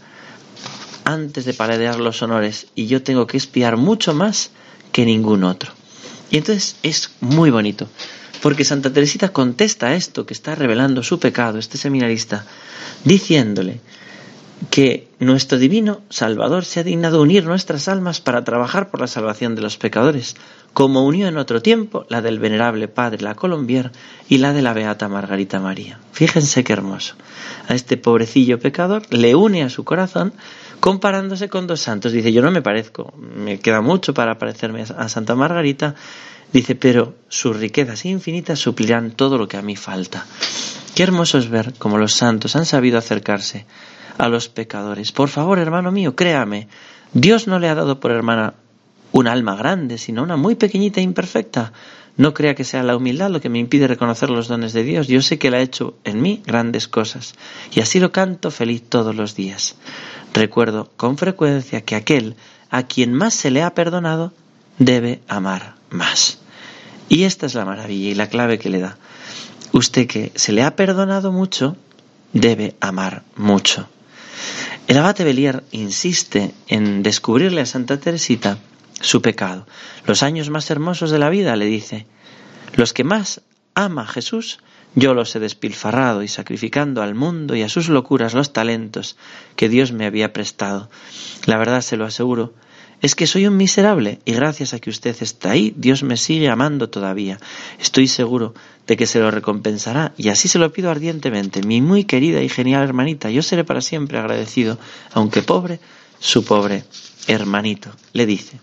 antes 1.06 1.46
de 1.46 1.54
paladear 1.54 2.00
los 2.00 2.22
honores 2.22 2.68
y 2.76 2.88
yo 2.88 3.02
tengo 3.02 3.26
que 3.26 3.38
espiar 3.38 3.78
mucho 3.78 4.14
más 4.14 4.52
que 4.92 5.06
ningún 5.06 5.44
otro. 5.44 5.72
Y 6.30 6.38
entonces 6.38 6.76
es 6.84 7.12
muy 7.22 7.50
bonito, 7.50 7.88
porque 8.42 8.64
Santa 8.64 8.94
Teresita 8.94 9.30
contesta 9.30 9.96
esto 9.96 10.26
que 10.26 10.34
está 10.34 10.54
revelando 10.54 11.02
su 11.02 11.20
pecado, 11.20 11.58
este 11.58 11.78
seminarista, 11.78 12.46
diciéndole 13.04 13.82
que 14.70 15.08
nuestro 15.20 15.58
divino 15.58 16.02
Salvador 16.10 16.66
se 16.66 16.80
ha 16.80 16.84
dignado 16.84 17.22
unir 17.22 17.46
nuestras 17.46 17.88
almas 17.88 18.20
para 18.20 18.44
trabajar 18.44 18.90
por 18.90 19.00
la 19.00 19.08
salvación 19.08 19.56
de 19.56 19.62
los 19.62 19.78
pecadores, 19.78 20.36
como 20.74 21.06
unió 21.06 21.28
en 21.28 21.38
otro 21.38 21.62
tiempo 21.62 22.06
la 22.10 22.22
del 22.22 22.40
venerable 22.40 22.88
Padre 22.88 23.22
la 23.22 23.36
Colombier 23.36 23.92
y 24.28 24.38
la 24.38 24.54
de 24.54 24.62
la 24.62 24.74
Beata 24.74 25.08
Margarita 25.08 25.60
María. 25.60 26.00
Fíjense 26.12 26.64
qué 26.64 26.74
hermoso. 26.74 27.16
A 27.68 27.74
este 27.74 27.98
pobrecillo 27.98 28.60
pecador 28.60 29.04
le 29.10 29.34
une 29.36 29.64
a 29.64 29.70
su 29.70 29.84
corazón 29.84 30.34
comparándose 30.80 31.50
con 31.50 31.66
dos 31.66 31.80
santos. 31.80 32.12
Dice, 32.12 32.34
yo 32.34 32.42
no 32.42 32.52
me 32.52 32.62
parezco, 32.62 33.14
me 33.18 33.60
queda 33.60 33.82
mucho 33.82 34.14
para 34.14 34.38
parecerme 34.38 34.84
a 34.84 35.10
Santa 35.10 35.36
Margarita. 35.36 35.96
Dice, 36.52 36.76
pero 36.76 37.16
sus 37.30 37.58
riquezas 37.58 38.06
infinitas 38.06 38.60
suplirán 38.60 39.12
todo 39.12 39.38
lo 39.38 39.48
que 39.48 39.58
a 39.58 39.62
mí 39.62 39.76
falta. 39.76 40.26
Qué 40.96 41.04
hermoso 41.04 41.38
es 41.38 41.50
ver 41.50 41.74
cómo 41.78 41.98
los 41.98 42.14
santos 42.14 42.56
han 42.56 42.66
sabido 42.66 42.98
acercarse 42.98 43.66
a 44.20 44.30
los 44.30 44.50
pecadores. 44.50 45.12
Por 45.12 45.30
favor, 45.30 45.58
hermano 45.58 45.92
mío, 45.92 46.16
créame, 46.16 46.68
Dios 47.14 47.48
no 47.48 47.58
le 47.58 47.70
ha 47.70 47.76
dado 47.76 48.00
por 48.00 48.12
hermana 48.12 48.54
un 49.12 49.28
alma 49.28 49.56
grande, 49.56 49.98
sino 49.98 50.22
una 50.22 50.38
muy 50.38 50.56
pequeñita 50.56 51.00
e 51.00 51.04
imperfecta. 51.04 51.74
No 52.18 52.34
crea 52.34 52.54
que 52.54 52.66
sea 52.66 52.84
la 52.84 52.98
humildad 52.98 53.32
lo 53.32 53.40
que 53.40 53.50
me 53.50 53.60
impide 53.60 53.88
reconocer 53.88 54.30
los 54.30 54.50
dones 54.50 54.74
de 54.74 54.84
Dios. 54.84 55.08
Yo 55.08 55.22
sé 55.22 55.40
que 55.40 55.48
Él 55.48 55.54
ha 55.54 55.62
hecho 55.62 55.96
en 56.04 56.22
mí 56.22 56.44
grandes 56.46 56.90
cosas, 56.90 57.34
y 57.72 57.80
así 57.80 58.00
lo 58.00 58.12
canto 58.12 58.52
feliz 58.52 58.84
todos 58.88 59.16
los 59.16 59.36
días. 59.36 59.78
Recuerdo 60.34 60.92
con 60.98 61.18
frecuencia 61.18 61.82
que 61.82 61.96
aquel 61.96 62.36
a 62.70 62.84
quien 62.84 63.14
más 63.14 63.34
se 63.34 63.52
le 63.52 63.64
ha 63.64 63.74
perdonado 63.74 64.34
debe 64.78 65.22
amar 65.30 65.76
más. 65.90 66.40
Y 67.08 67.24
esta 67.24 67.46
es 67.46 67.56
la 67.56 67.66
maravilla 67.66 68.10
y 68.10 68.16
la 68.16 68.28
clave 68.28 68.60
que 68.60 68.70
le 68.70 68.80
da. 68.80 68.98
Usted 69.72 70.08
que 70.08 70.34
se 70.36 70.52
le 70.52 70.64
ha 70.64 70.76
perdonado 70.76 71.32
mucho, 71.32 71.78
debe 72.34 72.76
amar 72.82 73.24
mucho. 73.36 73.88
El 74.88 74.98
abate 74.98 75.24
Belier 75.24 75.64
insiste 75.72 76.54
en 76.68 77.04
descubrirle 77.04 77.62
a 77.62 77.66
Santa 77.66 78.00
Teresita 78.00 78.58
su 79.02 79.22
pecado. 79.22 79.68
Los 80.06 80.24
años 80.24 80.50
más 80.50 80.70
hermosos 80.72 81.12
de 81.12 81.20
la 81.20 81.30
vida, 81.30 81.56
le 81.56 81.66
dice, 81.66 82.08
los 82.76 82.94
que 82.94 83.04
más 83.04 83.42
ama 83.76 84.08
Jesús, 84.08 84.60
yo 84.96 85.14
los 85.14 85.36
he 85.36 85.40
despilfarrado 85.40 86.24
y 86.24 86.28
sacrificando 86.28 87.02
al 87.02 87.14
mundo 87.14 87.56
y 87.56 87.62
a 87.62 87.70
sus 87.70 87.90
locuras 87.90 88.34
los 88.34 88.54
talentos 88.54 89.18
que 89.56 89.70
Dios 89.70 89.92
me 89.92 90.06
había 90.06 90.34
prestado. 90.34 90.90
La 91.46 91.58
verdad, 91.58 91.82
se 91.82 91.96
lo 91.96 92.06
aseguro, 92.06 92.54
es 93.02 93.16
que 93.16 93.28
soy 93.28 93.48
un 93.48 93.58
miserable 93.58 94.20
y 94.26 94.34
gracias 94.34 94.74
a 94.74 94.80
que 94.80 94.90
usted 94.90 95.16
está 95.22 95.52
ahí, 95.52 95.74
Dios 95.76 96.04
me 96.04 96.18
sigue 96.18 96.50
amando 96.50 96.90
todavía. 96.90 97.40
Estoy 97.80 98.08
seguro 98.08 98.54
de 98.88 98.98
que 98.98 99.06
se 99.06 99.20
lo 99.20 99.32
recompensará 99.32 100.14
y 100.18 100.30
así 100.30 100.48
se 100.48 100.60
lo 100.60 100.72
pido 100.72 100.90
ardientemente. 100.92 101.62
Mi 101.64 101.82
muy 101.82 102.04
querida 102.04 102.42
y 102.42 102.50
genial 102.50 102.84
hermanita, 102.84 103.30
yo 103.30 103.42
seré 103.42 103.64
para 103.64 103.82
siempre 103.82 104.18
agradecido, 104.18 104.78
aunque 105.14 105.42
pobre, 105.42 105.80
su 106.20 106.44
pobre 106.44 106.84
hermanito, 107.28 107.90
le 108.14 108.26
dice. 108.26 108.60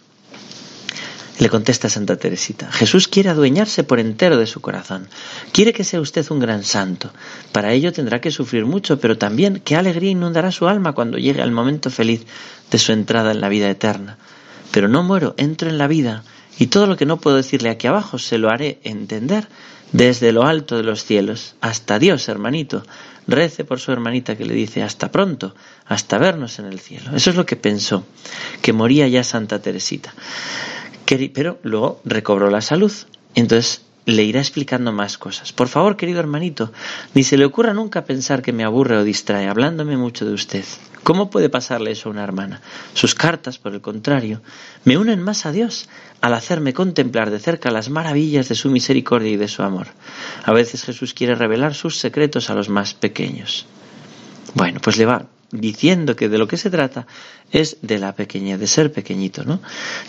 Le 1.38 1.50
contesta 1.50 1.90
Santa 1.90 2.16
Teresita, 2.16 2.73
Jesús 2.73 3.09
quiere 3.09 3.28
adueñarse 3.28 3.85
por 3.85 4.00
entero 4.00 4.38
de 4.38 4.47
su 4.47 4.62
corazón. 4.62 5.07
Quiere 5.52 5.75
que 5.75 5.85
sea 5.85 6.00
usted 6.00 6.25
un 6.31 6.40
gran 6.40 6.64
santo. 6.64 7.11
Para 7.52 7.75
ello 7.75 7.93
tendrá 7.93 8.23
que 8.23 8.31
sufrir 8.31 8.64
mucho, 8.64 8.99
pero 9.00 9.19
también 9.19 9.61
qué 9.62 9.76
alegría 9.76 10.11
inundará 10.11 10.50
su 10.50 10.66
alma 10.66 10.95
cuando 10.95 11.19
llegue 11.19 11.43
al 11.43 11.52
momento 11.52 11.90
feliz 11.90 12.25
de 12.71 12.78
su 12.78 12.93
entrada 12.93 13.33
en 13.33 13.43
la 13.43 13.50
vida 13.50 13.69
eterna. 13.69 14.16
Pero 14.71 14.88
no 14.88 15.02
muero, 15.02 15.35
entro 15.37 15.69
en 15.69 15.76
la 15.76 15.88
vida, 15.88 16.25
y 16.59 16.69
todo 16.69 16.87
lo 16.87 16.97
que 16.97 17.05
no 17.05 17.19
puedo 17.19 17.37
decirle 17.37 17.69
aquí 17.69 17.87
abajo 17.87 18.19
se 18.19 18.38
lo 18.38 18.49
haré 18.49 18.78
entender 18.83 19.47
desde 19.93 20.33
lo 20.33 20.45
alto 20.45 20.78
de 20.78 20.85
los 20.85 21.05
cielos. 21.05 21.55
Hasta 21.61 21.99
Dios, 21.99 22.31
hermanito. 22.31 22.83
Rece 23.26 23.64
por 23.64 23.78
su 23.78 23.93
hermanita 23.93 24.37
que 24.37 24.47
le 24.47 24.55
dice 24.55 24.83
hasta 24.83 25.11
pronto, 25.11 25.55
hasta 25.85 26.16
vernos 26.16 26.59
en 26.61 26.66
el 26.66 26.81
cielo. 26.81 27.14
Eso 27.14 27.31
es 27.31 27.37
lo 27.37 27.45
que 27.45 27.57
pensó, 27.57 28.07
que 28.62 28.73
moría 28.73 29.07
ya 29.09 29.23
Santa 29.23 29.61
Teresita 29.61 30.14
pero 31.07 31.59
luego 31.63 32.01
recobró 32.05 32.51
la 32.51 32.61
salud. 32.61 32.93
Entonces 33.35 33.83
le 34.07 34.23
irá 34.23 34.41
explicando 34.41 34.93
más 34.93 35.19
cosas. 35.19 35.53
Por 35.53 35.69
favor, 35.69 35.97
querido 35.97 36.21
hermanito, 36.21 36.73
ni 37.15 37.25
se 37.25 37.37
le 37.37 37.45
ocurra 37.45 37.75
nunca 37.75 38.05
pensar 38.05 38.41
que 38.41 38.53
me 38.53 38.65
aburre 38.65 38.97
o 38.97 39.05
distrae, 39.05 39.49
hablándome 39.49 39.97
mucho 39.97 40.25
de 40.25 40.33
usted. 40.33 40.65
¿Cómo 41.03 41.31
puede 41.31 41.49
pasarle 41.49 41.93
eso 41.93 42.09
a 42.09 42.13
una 42.13 42.25
hermana? 42.25 42.61
Sus 42.95 43.15
cartas, 43.15 43.59
por 43.59 43.75
el 43.75 43.81
contrario, 43.81 44.43
me 44.85 44.97
unen 44.97 45.23
más 45.23 45.47
a 45.47 45.53
Dios 45.53 45.89
al 46.21 46.35
hacerme 46.35 46.73
contemplar 46.73 47.31
de 47.31 47.39
cerca 47.39 47.71
las 47.71 47.91
maravillas 47.91 48.49
de 48.49 48.55
su 48.55 48.71
misericordia 48.71 49.31
y 49.31 49.37
de 49.37 49.49
su 49.49 49.63
amor. 49.63 49.89
A 50.45 50.53
veces 50.53 50.83
Jesús 50.83 51.15
quiere 51.15 51.35
revelar 51.35 51.75
sus 51.75 51.99
secretos 51.99 52.49
a 52.51 52.55
los 52.55 52.69
más 52.69 52.95
pequeños. 52.95 53.67
Bueno, 54.55 54.81
pues 54.81 54.97
le 54.97 55.05
va 55.05 55.27
diciendo 55.50 56.17
que 56.17 56.29
de 56.29 56.38
lo 56.38 56.49
que 56.49 56.57
se 56.57 56.71
trata 56.71 57.07
es 57.53 57.79
de 57.83 57.99
la 57.99 58.15
pequeñez, 58.15 58.59
de 58.59 58.67
ser 58.67 58.93
pequeñito, 58.93 59.45
¿no? 59.45 59.61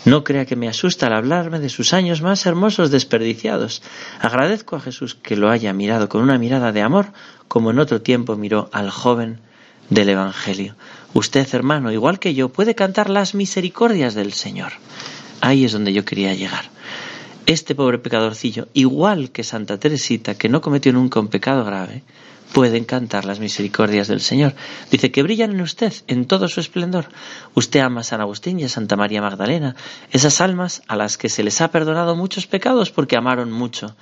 No 0.04 0.24
crea 0.24 0.46
que 0.46 0.56
me 0.56 0.68
asusta 0.68 1.06
al 1.06 1.14
hablarme 1.14 1.60
de 1.60 1.68
sus 1.68 1.92
años 1.92 2.22
más 2.22 2.46
hermosos 2.46 2.90
desperdiciados. 2.90 3.82
Agradezco 4.20 4.76
a 4.76 4.80
Jesús 4.80 5.14
que 5.14 5.36
lo 5.36 5.50
haya 5.50 5.72
mirado 5.72 6.08
con 6.08 6.22
una 6.22 6.38
mirada 6.38 6.72
de 6.72 6.82
amor, 6.82 7.12
como 7.46 7.70
en 7.70 7.78
otro 7.78 8.02
tiempo 8.02 8.36
miró 8.36 8.68
al 8.72 8.90
joven 8.90 9.40
del 9.90 10.10
Evangelio. 10.10 10.74
Usted, 11.14 11.46
hermano, 11.54 11.92
igual 11.92 12.18
que 12.18 12.34
yo, 12.34 12.50
puede 12.50 12.74
cantar 12.74 13.08
las 13.08 13.34
misericordias 13.34 14.14
del 14.14 14.32
Señor. 14.32 14.72
Ahí 15.40 15.64
es 15.64 15.72
donde 15.72 15.92
yo 15.92 16.04
quería 16.04 16.34
llegar. 16.34 16.70
Este 17.46 17.74
pobre 17.74 17.98
pecadorcillo, 17.98 18.68
igual 18.74 19.30
que 19.30 19.42
Santa 19.42 19.78
Teresita, 19.78 20.34
que 20.34 20.50
no 20.50 20.60
cometió 20.60 20.92
nunca 20.92 21.20
un 21.20 21.28
pecado 21.28 21.64
grave, 21.64 22.02
pueden 22.52 22.84
cantar 22.84 23.24
las 23.24 23.40
misericordias 23.40 24.08
del 24.08 24.20
Señor. 24.20 24.54
Dice 24.90 25.10
que 25.10 25.22
brillan 25.22 25.52
en 25.52 25.60
usted 25.60 25.92
en 26.06 26.26
todo 26.26 26.48
su 26.48 26.60
esplendor. 26.60 27.06
Usted 27.54 27.80
ama 27.80 28.00
a 28.00 28.04
San 28.04 28.20
Agustín 28.20 28.58
y 28.58 28.64
a 28.64 28.68
Santa 28.68 28.96
María 28.96 29.20
Magdalena, 29.20 29.76
esas 30.10 30.40
almas 30.40 30.82
a 30.88 30.96
las 30.96 31.18
que 31.18 31.28
se 31.28 31.42
les 31.42 31.60
ha 31.60 31.70
perdonado 31.70 32.16
muchos 32.16 32.46
pecados 32.46 32.90
porque 32.90 33.16
amaron 33.16 33.52
mucho. 33.52 33.94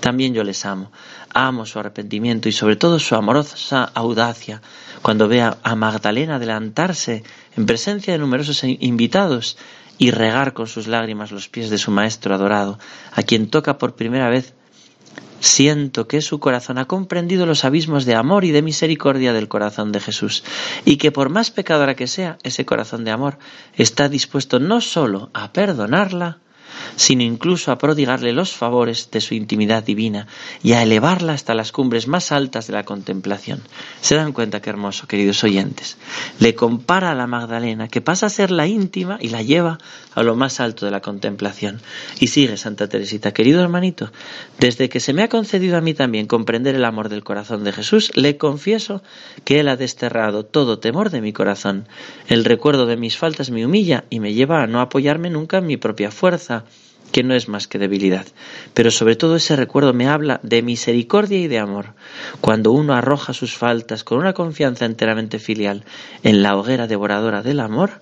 También 0.00 0.34
yo 0.34 0.44
les 0.44 0.64
amo. 0.64 0.90
Amo 1.34 1.64
su 1.64 1.78
arrepentimiento 1.78 2.48
y 2.48 2.52
sobre 2.52 2.76
todo 2.76 2.98
su 2.98 3.14
amorosa 3.14 3.84
audacia 3.94 4.60
cuando 5.00 5.28
vea 5.28 5.58
a 5.62 5.74
Magdalena 5.74 6.36
adelantarse 6.36 7.24
en 7.56 7.66
presencia 7.66 8.12
de 8.12 8.18
numerosos 8.18 8.62
invitados 8.64 9.56
y 9.98 10.10
regar 10.10 10.52
con 10.52 10.66
sus 10.66 10.86
lágrimas 10.86 11.32
los 11.32 11.48
pies 11.48 11.70
de 11.70 11.78
su 11.78 11.90
Maestro 11.90 12.34
adorado, 12.34 12.78
a 13.12 13.22
quien 13.22 13.48
toca 13.48 13.78
por 13.78 13.94
primera 13.94 14.28
vez 14.28 14.54
Siento 15.42 16.06
que 16.06 16.22
su 16.22 16.38
corazón 16.38 16.78
ha 16.78 16.84
comprendido 16.84 17.46
los 17.46 17.64
abismos 17.64 18.04
de 18.04 18.14
amor 18.14 18.44
y 18.44 18.52
de 18.52 18.62
misericordia 18.62 19.32
del 19.32 19.48
corazón 19.48 19.90
de 19.90 19.98
Jesús, 19.98 20.44
y 20.84 20.98
que 20.98 21.10
por 21.10 21.30
más 21.30 21.50
pecadora 21.50 21.96
que 21.96 22.06
sea, 22.06 22.38
ese 22.44 22.64
corazón 22.64 23.02
de 23.02 23.10
amor 23.10 23.38
está 23.74 24.08
dispuesto 24.08 24.60
no 24.60 24.80
sólo 24.80 25.30
a 25.34 25.52
perdonarla, 25.52 26.38
sino 26.96 27.22
incluso 27.22 27.72
a 27.72 27.78
prodigarle 27.78 28.32
los 28.32 28.52
favores 28.52 29.10
de 29.10 29.20
su 29.20 29.34
intimidad 29.34 29.82
divina 29.82 30.26
y 30.62 30.72
a 30.72 30.82
elevarla 30.82 31.32
hasta 31.32 31.54
las 31.54 31.72
cumbres 31.72 32.08
más 32.08 32.32
altas 32.32 32.66
de 32.66 32.72
la 32.72 32.84
contemplación. 32.84 33.62
¿Se 34.00 34.14
dan 34.14 34.32
cuenta 34.32 34.60
qué 34.60 34.70
hermoso, 34.70 35.06
queridos 35.06 35.42
oyentes? 35.44 35.96
Le 36.38 36.54
compara 36.54 37.10
a 37.10 37.14
la 37.14 37.26
Magdalena, 37.26 37.88
que 37.88 38.00
pasa 38.00 38.26
a 38.26 38.30
ser 38.30 38.50
la 38.50 38.66
íntima 38.66 39.18
y 39.20 39.28
la 39.28 39.42
lleva 39.42 39.78
a 40.14 40.22
lo 40.22 40.36
más 40.36 40.60
alto 40.60 40.84
de 40.84 40.92
la 40.92 41.00
contemplación. 41.00 41.80
Y 42.20 42.28
sigue 42.28 42.56
Santa 42.56 42.88
Teresita, 42.88 43.32
querido 43.32 43.62
hermanito, 43.62 44.10
desde 44.58 44.88
que 44.88 45.00
se 45.00 45.12
me 45.12 45.22
ha 45.22 45.28
concedido 45.28 45.76
a 45.76 45.80
mí 45.80 45.94
también 45.94 46.26
comprender 46.26 46.74
el 46.74 46.84
amor 46.84 47.08
del 47.08 47.24
corazón 47.24 47.64
de 47.64 47.72
Jesús, 47.72 48.12
le 48.14 48.36
confieso 48.36 49.02
que 49.44 49.60
Él 49.60 49.68
ha 49.68 49.76
desterrado 49.76 50.44
todo 50.44 50.78
temor 50.78 51.10
de 51.10 51.20
mi 51.20 51.32
corazón. 51.32 51.86
El 52.28 52.44
recuerdo 52.44 52.86
de 52.86 52.96
mis 52.96 53.16
faltas 53.16 53.50
me 53.50 53.64
humilla 53.64 54.04
y 54.10 54.20
me 54.20 54.34
lleva 54.34 54.62
a 54.62 54.66
no 54.66 54.80
apoyarme 54.80 55.30
nunca 55.30 55.58
en 55.58 55.66
mi 55.66 55.76
propia 55.76 56.10
fuerza, 56.10 56.61
que 57.12 57.22
no 57.22 57.34
es 57.34 57.48
más 57.48 57.68
que 57.68 57.78
debilidad. 57.78 58.26
Pero 58.74 58.90
sobre 58.90 59.14
todo 59.14 59.36
ese 59.36 59.54
recuerdo 59.54 59.92
me 59.92 60.08
habla 60.08 60.40
de 60.42 60.62
misericordia 60.62 61.38
y 61.38 61.46
de 61.46 61.58
amor. 61.58 61.94
Cuando 62.40 62.72
uno 62.72 62.94
arroja 62.94 63.34
sus 63.34 63.54
faltas 63.54 64.02
con 64.02 64.18
una 64.18 64.32
confianza 64.32 64.86
enteramente 64.86 65.38
filial 65.38 65.84
en 66.24 66.42
la 66.42 66.56
hoguera 66.56 66.86
devoradora 66.86 67.42
del 67.42 67.60
amor, 67.60 68.00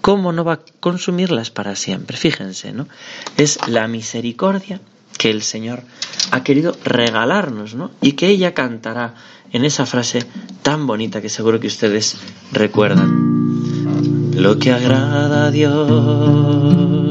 ¿cómo 0.00 0.32
no 0.32 0.44
va 0.44 0.54
a 0.54 0.60
consumirlas 0.80 1.50
para 1.50 1.76
siempre? 1.76 2.16
Fíjense, 2.16 2.72
¿no? 2.72 2.88
Es 3.36 3.58
la 3.68 3.88
misericordia 3.88 4.80
que 5.18 5.30
el 5.30 5.42
Señor 5.42 5.82
ha 6.30 6.42
querido 6.42 6.76
regalarnos, 6.84 7.74
¿no? 7.74 7.90
Y 8.00 8.12
que 8.12 8.28
ella 8.28 8.54
cantará 8.54 9.14
en 9.52 9.64
esa 9.64 9.86
frase 9.86 10.24
tan 10.62 10.86
bonita 10.86 11.20
que 11.20 11.28
seguro 11.28 11.60
que 11.60 11.66
ustedes 11.66 12.16
recuerdan. 12.52 14.32
Lo 14.34 14.58
que 14.58 14.72
agrada 14.72 15.46
a 15.46 15.50
Dios 15.50 17.01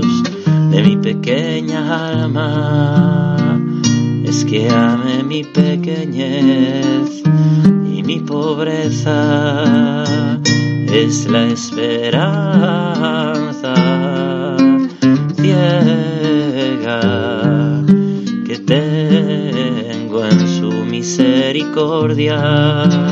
de 0.72 0.82
mi 0.82 0.96
pequeña 0.96 2.12
alma. 2.12 3.60
Es 4.24 4.46
que 4.46 4.70
ame 4.70 5.24
mi 5.24 5.44
pequeñez 5.44 7.22
y 7.94 8.02
mi 8.04 8.20
pobreza. 8.20 10.06
Es 10.94 11.28
la 11.30 11.48
esperanza 11.48 12.24
ciega 15.36 17.02
que 18.46 18.58
tengo 18.60 20.26
en 20.26 20.48
su 20.48 20.72
misericordia 20.86 23.11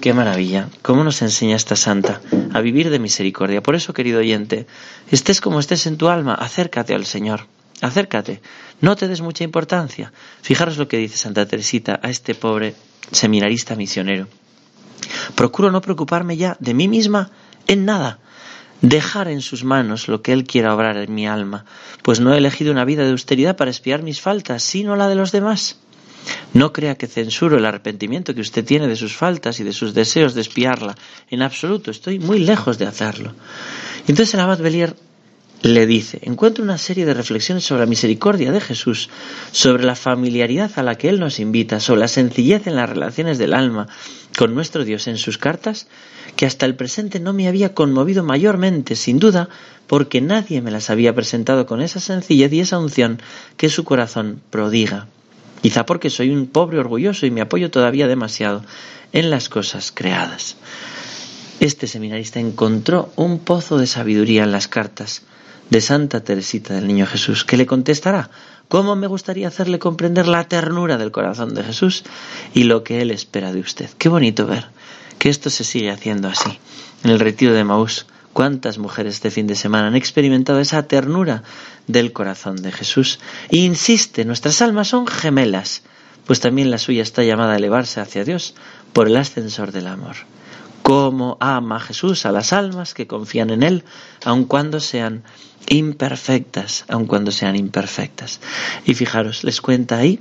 Qué 0.00 0.14
maravilla, 0.14 0.68
cómo 0.82 1.02
nos 1.02 1.22
enseña 1.22 1.56
esta 1.56 1.74
santa 1.74 2.20
a 2.52 2.60
vivir 2.60 2.88
de 2.88 3.00
misericordia. 3.00 3.62
Por 3.62 3.74
eso, 3.74 3.92
querido 3.92 4.20
oyente, 4.20 4.66
estés 5.10 5.40
como 5.40 5.58
estés 5.58 5.86
en 5.86 5.96
tu 5.96 6.08
alma, 6.08 6.34
acércate 6.34 6.94
al 6.94 7.04
Señor. 7.04 7.46
Acércate, 7.80 8.40
no 8.80 8.94
te 8.94 9.08
des 9.08 9.22
mucha 9.22 9.42
importancia. 9.42 10.12
Fijaros 10.40 10.78
lo 10.78 10.86
que 10.86 10.98
dice 10.98 11.16
Santa 11.16 11.46
Teresita 11.46 11.98
a 12.00 12.10
este 12.10 12.36
pobre 12.36 12.76
seminarista 13.10 13.74
misionero. 13.74 14.28
Procuro 15.34 15.72
no 15.72 15.80
preocuparme 15.80 16.36
ya 16.36 16.56
de 16.60 16.74
mí 16.74 16.86
misma 16.86 17.32
en 17.66 17.84
nada, 17.84 18.20
dejar 18.82 19.26
en 19.26 19.40
sus 19.40 19.64
manos 19.64 20.06
lo 20.06 20.22
que 20.22 20.32
Él 20.32 20.44
quiera 20.44 20.74
obrar 20.74 20.96
en 20.96 21.12
mi 21.12 21.26
alma, 21.26 21.64
pues 22.02 22.20
no 22.20 22.32
he 22.32 22.38
elegido 22.38 22.70
una 22.70 22.84
vida 22.84 23.02
de 23.02 23.10
austeridad 23.10 23.56
para 23.56 23.72
espiar 23.72 24.02
mis 24.02 24.20
faltas, 24.20 24.62
sino 24.62 24.94
la 24.94 25.08
de 25.08 25.16
los 25.16 25.32
demás. 25.32 25.81
No 26.54 26.72
crea 26.72 26.96
que 26.96 27.06
censuro 27.06 27.56
el 27.56 27.64
arrepentimiento 27.64 28.34
que 28.34 28.40
usted 28.40 28.64
tiene 28.64 28.88
de 28.88 28.96
sus 28.96 29.16
faltas 29.16 29.60
y 29.60 29.64
de 29.64 29.72
sus 29.72 29.94
deseos 29.94 30.34
de 30.34 30.42
espiarla. 30.42 30.94
En 31.30 31.42
absoluto, 31.42 31.90
estoy 31.90 32.18
muy 32.18 32.38
lejos 32.38 32.78
de 32.78 32.86
hacerlo. 32.86 33.34
Entonces 34.06 34.34
el 34.34 34.40
abad 34.40 34.58
Belier 34.58 34.94
le 35.62 35.86
dice, 35.86 36.18
encuentra 36.22 36.64
una 36.64 36.76
serie 36.76 37.06
de 37.06 37.14
reflexiones 37.14 37.64
sobre 37.64 37.82
la 37.82 37.86
misericordia 37.86 38.50
de 38.50 38.60
Jesús, 38.60 39.08
sobre 39.52 39.84
la 39.84 39.94
familiaridad 39.94 40.72
a 40.76 40.82
la 40.82 40.96
que 40.96 41.08
Él 41.08 41.20
nos 41.20 41.38
invita, 41.38 41.78
sobre 41.78 42.00
la 42.00 42.08
sencillez 42.08 42.66
en 42.66 42.74
las 42.74 42.90
relaciones 42.90 43.38
del 43.38 43.54
alma 43.54 43.86
con 44.36 44.54
nuestro 44.54 44.84
Dios 44.84 45.06
en 45.06 45.18
sus 45.18 45.38
cartas, 45.38 45.86
que 46.36 46.46
hasta 46.46 46.66
el 46.66 46.74
presente 46.74 47.20
no 47.20 47.32
me 47.32 47.46
había 47.46 47.74
conmovido 47.74 48.24
mayormente, 48.24 48.96
sin 48.96 49.18
duda, 49.18 49.48
porque 49.86 50.20
nadie 50.20 50.62
me 50.62 50.70
las 50.70 50.90
había 50.90 51.14
presentado 51.14 51.66
con 51.66 51.80
esa 51.80 52.00
sencillez 52.00 52.52
y 52.52 52.60
esa 52.60 52.78
unción 52.78 53.20
que 53.56 53.68
su 53.68 53.84
corazón 53.84 54.40
prodiga. 54.50 55.06
Quizá 55.62 55.86
porque 55.86 56.10
soy 56.10 56.30
un 56.30 56.46
pobre 56.46 56.78
orgulloso 56.78 57.24
y 57.24 57.30
me 57.30 57.40
apoyo 57.40 57.70
todavía 57.70 58.08
demasiado 58.08 58.64
en 59.12 59.30
las 59.30 59.48
cosas 59.48 59.92
creadas. 59.92 60.56
Este 61.60 61.86
seminarista 61.86 62.40
encontró 62.40 63.12
un 63.14 63.38
pozo 63.38 63.78
de 63.78 63.86
sabiduría 63.86 64.42
en 64.42 64.52
las 64.52 64.66
cartas 64.66 65.22
de 65.70 65.80
Santa 65.80 66.24
Teresita 66.24 66.74
del 66.74 66.88
Niño 66.88 67.06
Jesús, 67.06 67.44
que 67.44 67.56
le 67.56 67.66
contestará 67.66 68.30
cómo 68.68 68.96
me 68.96 69.06
gustaría 69.06 69.48
hacerle 69.48 69.78
comprender 69.78 70.26
la 70.26 70.44
ternura 70.44 70.98
del 70.98 71.12
corazón 71.12 71.54
de 71.54 71.62
Jesús 71.62 72.04
y 72.52 72.64
lo 72.64 72.82
que 72.82 73.00
Él 73.00 73.10
espera 73.10 73.52
de 73.52 73.60
usted. 73.60 73.88
Qué 73.98 74.08
bonito 74.08 74.46
ver 74.46 74.66
que 75.18 75.28
esto 75.28 75.50
se 75.50 75.62
sigue 75.62 75.90
haciendo 75.90 76.28
así. 76.28 76.58
En 77.04 77.10
el 77.10 77.20
retiro 77.20 77.52
de 77.52 77.64
Maús, 77.64 78.06
cuántas 78.32 78.78
mujeres 78.78 79.14
este 79.14 79.30
fin 79.30 79.46
de 79.46 79.56
semana 79.56 79.88
han 79.88 79.96
experimentado 79.96 80.60
esa 80.60 80.82
ternura 80.84 81.42
del 81.86 82.12
corazón 82.12 82.56
de 82.56 82.72
Jesús. 82.72 83.20
Y 83.50 83.64
insiste, 83.64 84.24
nuestras 84.24 84.62
almas 84.62 84.88
son 84.88 85.06
gemelas, 85.06 85.82
pues 86.26 86.40
también 86.40 86.70
la 86.70 86.78
suya 86.78 87.02
está 87.02 87.22
llamada 87.22 87.54
a 87.54 87.56
elevarse 87.56 88.00
hacia 88.00 88.24
Dios 88.24 88.54
por 88.92 89.08
el 89.08 89.16
ascensor 89.16 89.72
del 89.72 89.86
amor 89.86 90.16
cómo 90.82 91.36
ama 91.40 91.80
Jesús 91.80 92.26
a 92.26 92.32
las 92.32 92.52
almas 92.52 92.92
que 92.92 93.06
confían 93.06 93.50
en 93.50 93.62
Él, 93.62 93.84
aun 94.24 94.44
cuando 94.44 94.80
sean 94.80 95.22
imperfectas, 95.68 96.84
aun 96.88 97.06
cuando 97.06 97.30
sean 97.30 97.56
imperfectas. 97.56 98.40
Y 98.84 98.94
fijaros, 98.94 99.44
les 99.44 99.60
cuenta 99.60 99.98
ahí 99.98 100.20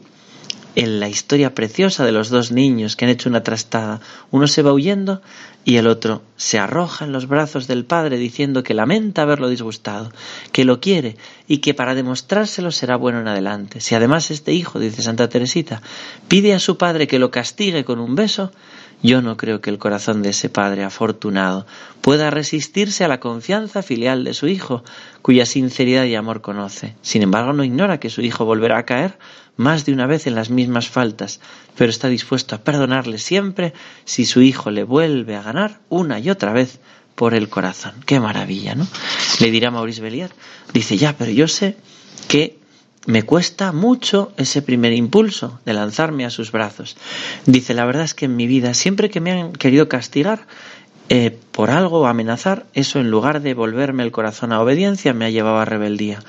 en 0.75 0.99
la 0.99 1.09
historia 1.09 1.53
preciosa 1.53 2.05
de 2.05 2.11
los 2.11 2.29
dos 2.29 2.51
niños 2.51 2.95
que 2.95 3.05
han 3.05 3.11
hecho 3.11 3.29
una 3.29 3.43
trastada. 3.43 3.99
Uno 4.31 4.47
se 4.47 4.61
va 4.61 4.73
huyendo 4.73 5.21
y 5.63 5.77
el 5.77 5.87
otro 5.87 6.23
se 6.37 6.59
arroja 6.59 7.05
en 7.05 7.11
los 7.11 7.27
brazos 7.27 7.67
del 7.67 7.85
padre 7.85 8.17
diciendo 8.17 8.63
que 8.63 8.73
lamenta 8.73 9.21
haberlo 9.21 9.49
disgustado, 9.49 10.11
que 10.51 10.65
lo 10.65 10.79
quiere 10.79 11.17
y 11.47 11.57
que 11.57 11.73
para 11.73 11.93
demostrárselo 11.93 12.71
será 12.71 12.95
bueno 12.95 13.19
en 13.19 13.27
adelante. 13.27 13.81
Si 13.81 13.95
además 13.95 14.31
este 14.31 14.53
hijo, 14.53 14.79
dice 14.79 15.01
Santa 15.01 15.29
Teresita, 15.29 15.81
pide 16.27 16.53
a 16.53 16.59
su 16.59 16.77
padre 16.77 17.07
que 17.07 17.19
lo 17.19 17.31
castigue 17.31 17.83
con 17.83 17.99
un 17.99 18.15
beso, 18.15 18.51
yo 19.03 19.21
no 19.23 19.35
creo 19.35 19.61
que 19.61 19.71
el 19.71 19.79
corazón 19.79 20.21
de 20.21 20.29
ese 20.29 20.49
padre 20.49 20.83
afortunado 20.83 21.65
pueda 22.01 22.29
resistirse 22.29 23.03
a 23.03 23.07
la 23.07 23.19
confianza 23.19 23.81
filial 23.81 24.23
de 24.23 24.35
su 24.35 24.47
hijo, 24.47 24.83
cuya 25.23 25.47
sinceridad 25.47 26.05
y 26.05 26.13
amor 26.13 26.41
conoce. 26.41 26.95
Sin 27.01 27.23
embargo, 27.23 27.51
no 27.51 27.63
ignora 27.63 27.99
que 27.99 28.11
su 28.11 28.21
hijo 28.21 28.45
volverá 28.45 28.77
a 28.77 28.85
caer 28.85 29.17
más 29.61 29.85
de 29.85 29.93
una 29.93 30.07
vez 30.07 30.27
en 30.27 30.35
las 30.35 30.49
mismas 30.49 30.89
faltas, 30.89 31.39
pero 31.77 31.89
está 31.89 32.09
dispuesto 32.09 32.55
a 32.55 32.63
perdonarle 32.63 33.17
siempre 33.17 33.73
si 34.03 34.25
su 34.25 34.41
hijo 34.41 34.71
le 34.71 34.83
vuelve 34.83 35.35
a 35.35 35.43
ganar 35.43 35.79
una 35.87 36.19
y 36.19 36.29
otra 36.29 36.51
vez 36.51 36.79
por 37.15 37.33
el 37.33 37.49
corazón. 37.49 37.93
Qué 38.05 38.19
maravilla, 38.19 38.75
¿no? 38.75 38.87
Le 39.39 39.51
dirá 39.51 39.71
Maurice 39.71 40.01
Bellier. 40.01 40.31
Dice, 40.73 40.97
ya, 40.97 41.15
pero 41.17 41.31
yo 41.31 41.47
sé 41.47 41.77
que 42.27 42.57
me 43.05 43.23
cuesta 43.23 43.71
mucho 43.71 44.31
ese 44.37 44.61
primer 44.61 44.93
impulso 44.93 45.59
de 45.65 45.73
lanzarme 45.73 46.25
a 46.25 46.29
sus 46.29 46.51
brazos. 46.51 46.97
Dice, 47.45 47.73
la 47.73 47.85
verdad 47.85 48.03
es 48.03 48.13
que 48.13 48.25
en 48.25 48.35
mi 48.35 48.47
vida, 48.47 48.73
siempre 48.73 49.09
que 49.09 49.21
me 49.21 49.31
han 49.31 49.53
querido 49.53 49.87
castigar 49.87 50.47
eh, 51.13 51.37
por 51.51 51.71
algo 51.71 52.07
amenazar, 52.07 52.67
eso 52.73 53.01
en 53.01 53.11
lugar 53.11 53.41
de 53.41 53.53
volverme 53.53 54.03
el 54.03 54.13
corazón 54.13 54.53
a 54.53 54.61
obediencia, 54.61 55.11
me 55.11 55.25
ha 55.25 55.29
llevado 55.29 55.57
a 55.57 55.65
rebeldía. 55.65 56.19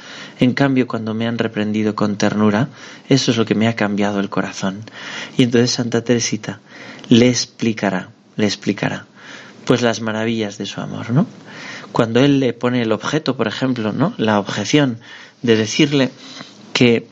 En 0.40 0.54
cambio, 0.54 0.88
cuando 0.88 1.14
me 1.14 1.28
han 1.28 1.38
reprendido 1.38 1.94
con 1.94 2.16
ternura, 2.16 2.68
eso 3.08 3.30
es 3.30 3.36
lo 3.36 3.44
que 3.44 3.54
me 3.54 3.68
ha 3.68 3.76
cambiado 3.76 4.18
el 4.18 4.28
corazón. 4.28 4.80
Y 5.38 5.44
entonces 5.44 5.70
Santa 5.70 6.02
Teresita 6.02 6.58
le 7.08 7.28
explicará, 7.28 8.08
le 8.34 8.46
explicará, 8.46 9.06
pues 9.66 9.82
las 9.82 10.00
maravillas 10.00 10.58
de 10.58 10.66
su 10.66 10.80
amor, 10.80 11.10
¿no? 11.10 11.28
Cuando 11.92 12.18
él 12.18 12.40
le 12.40 12.52
pone 12.52 12.82
el 12.82 12.90
objeto, 12.90 13.36
por 13.36 13.46
ejemplo, 13.46 13.92
¿no? 13.92 14.14
La 14.16 14.40
objeción 14.40 14.98
de 15.42 15.54
decirle, 15.54 16.10
que 16.72 17.06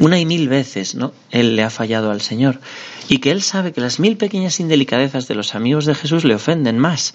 una 0.00 0.18
y 0.18 0.26
mil 0.26 0.48
veces, 0.48 0.94
¿no? 0.94 1.12
Él 1.30 1.56
le 1.56 1.62
ha 1.62 1.70
fallado 1.70 2.10
al 2.10 2.20
Señor 2.20 2.60
y 3.08 3.18
que 3.18 3.30
él 3.30 3.42
sabe 3.42 3.72
que 3.72 3.80
las 3.80 4.00
mil 4.00 4.16
pequeñas 4.16 4.60
indelicadezas 4.60 5.28
de 5.28 5.34
los 5.34 5.54
amigos 5.54 5.86
de 5.86 5.94
Jesús 5.94 6.24
le 6.24 6.34
ofenden 6.34 6.78
más 6.78 7.14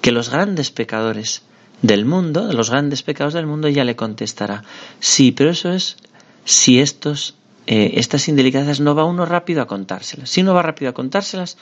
que 0.00 0.12
los 0.12 0.30
grandes 0.30 0.70
pecadores 0.70 1.42
del 1.82 2.04
mundo, 2.04 2.46
de 2.46 2.54
los 2.54 2.70
grandes 2.70 3.02
pecados 3.02 3.34
del 3.34 3.46
mundo, 3.46 3.68
ya 3.68 3.84
le 3.84 3.96
contestará, 3.96 4.64
sí, 5.00 5.32
pero 5.32 5.50
eso 5.50 5.72
es 5.72 5.96
si 6.44 6.80
estos 6.80 7.34
eh, 7.66 7.92
estas 7.96 8.28
indelicadezas 8.28 8.80
no 8.80 8.94
va 8.94 9.04
uno 9.04 9.26
rápido 9.26 9.62
a 9.62 9.66
contárselas. 9.66 10.30
Si 10.30 10.40
uno 10.40 10.54
va 10.54 10.62
rápido 10.62 10.90
a 10.90 10.94
contárselas, 10.94 11.56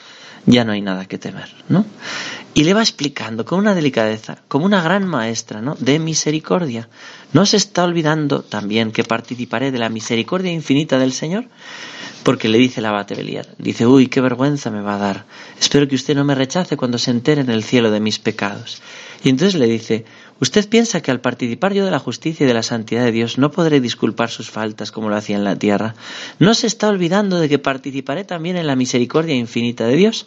ya 0.45 0.63
no 0.63 0.71
hay 0.71 0.81
nada 0.81 1.05
que 1.05 1.17
temer, 1.17 1.49
¿no? 1.67 1.85
Y 2.53 2.63
le 2.63 2.73
va 2.73 2.81
explicando 2.81 3.45
con 3.45 3.59
una 3.59 3.75
delicadeza, 3.75 4.39
como 4.47 4.65
una 4.65 4.81
gran 4.81 5.05
maestra, 5.05 5.61
¿no? 5.61 5.75
De 5.79 5.99
misericordia. 5.99 6.89
¿No 7.33 7.45
se 7.45 7.57
está 7.57 7.83
olvidando 7.83 8.41
también 8.41 8.91
que 8.91 9.03
participaré 9.03 9.71
de 9.71 9.79
la 9.79 9.89
misericordia 9.89 10.51
infinita 10.51 10.97
del 10.97 11.13
Señor? 11.13 11.45
Porque 12.23 12.49
le 12.49 12.57
dice 12.57 12.79
el 12.79 12.87
abate 12.87 13.15
Beliar, 13.15 13.47
dice, 13.57 13.85
uy, 13.85 14.07
qué 14.07 14.19
vergüenza 14.19 14.71
me 14.71 14.81
va 14.81 14.95
a 14.95 14.99
dar. 14.99 15.25
Espero 15.59 15.87
que 15.87 15.95
usted 15.95 16.15
no 16.15 16.25
me 16.25 16.35
rechace 16.35 16.75
cuando 16.75 16.97
se 16.97 17.11
entere 17.11 17.41
en 17.41 17.49
el 17.49 17.63
cielo 17.63 17.91
de 17.91 17.99
mis 17.99 18.19
pecados. 18.19 18.81
Y 19.23 19.29
entonces 19.29 19.59
le 19.59 19.67
dice, 19.67 20.05
¿Usted 20.41 20.69
piensa 20.69 21.01
que 21.01 21.11
al 21.11 21.19
participar 21.19 21.73
yo 21.73 21.83
de 21.83 21.91
la 21.91 21.99
justicia 21.99 22.45
y 22.45 22.47
de 22.47 22.53
la 22.53 22.63
santidad 22.63 23.03
de 23.03 23.11
Dios 23.11 23.37
no 23.37 23.51
podré 23.51 23.81
disculpar 23.81 24.29
sus 24.29 24.49
faltas 24.49 24.91
como 24.91 25.09
lo 25.09 25.17
hacía 25.17 25.35
en 25.35 25.43
la 25.43 25.57
tierra? 25.57 25.95
¿No 26.39 26.53
se 26.53 26.67
está 26.67 26.87
olvidando 26.87 27.39
de 27.39 27.49
que 27.49 27.59
participaré 27.59 28.23
también 28.23 28.55
en 28.55 28.65
la 28.67 28.77
misericordia 28.77 29.35
infinita 29.35 29.85
de 29.85 29.97
Dios? 29.97 30.25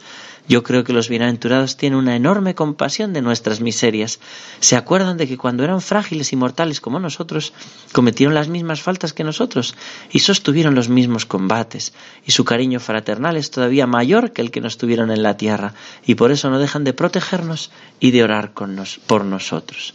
Yo 0.48 0.64
creo 0.64 0.83
que 0.83 0.92
los 0.92 1.09
bienaventurados 1.09 1.77
tienen 1.77 1.98
una 1.98 2.16
enorme 2.16 2.57
compasión 2.57 3.12
de 3.12 3.22
nuestras 3.22 3.61
miserias. 3.61 4.18
Se 4.59 4.77
acuerdan 4.77 5.16
de 5.16 5.29
que 5.29 5.38
cuando 5.38 5.62
eran 5.62 5.81
frágiles 5.81 6.33
y 6.33 6.37
mortales 6.37 6.81
como 6.81 6.98
nosotros, 6.98 7.53
cometieron 7.92 8.35
las 8.35 8.48
mismas 8.48 8.83
faltas 8.83 9.12
que 9.12 9.22
nosotros 9.22 9.77
y 10.11 10.18
sostuvieron 10.18 10.75
los 10.75 10.88
mismos 10.88 11.27
combates. 11.27 11.94
Y 12.27 12.33
su 12.33 12.44
cariño 12.44 12.81
fraternal 12.81 13.37
es 13.37 13.53
todavía 13.53 13.87
mayor 13.87 14.33
que 14.33 14.42
el 14.42 14.51
que 14.51 14.61
nos 14.61 14.79
tuvieron 14.79 15.12
en 15.12 15.22
la 15.22 15.37
tierra, 15.37 15.75
y 16.05 16.16
por 16.16 16.33
eso 16.33 16.51
no 16.51 16.59
dejan 16.59 16.83
de 16.83 16.92
protegernos 16.92 17.70
y 18.01 18.11
de 18.11 18.25
orar 18.25 18.53
por 18.53 19.25
nosotros. 19.25 19.94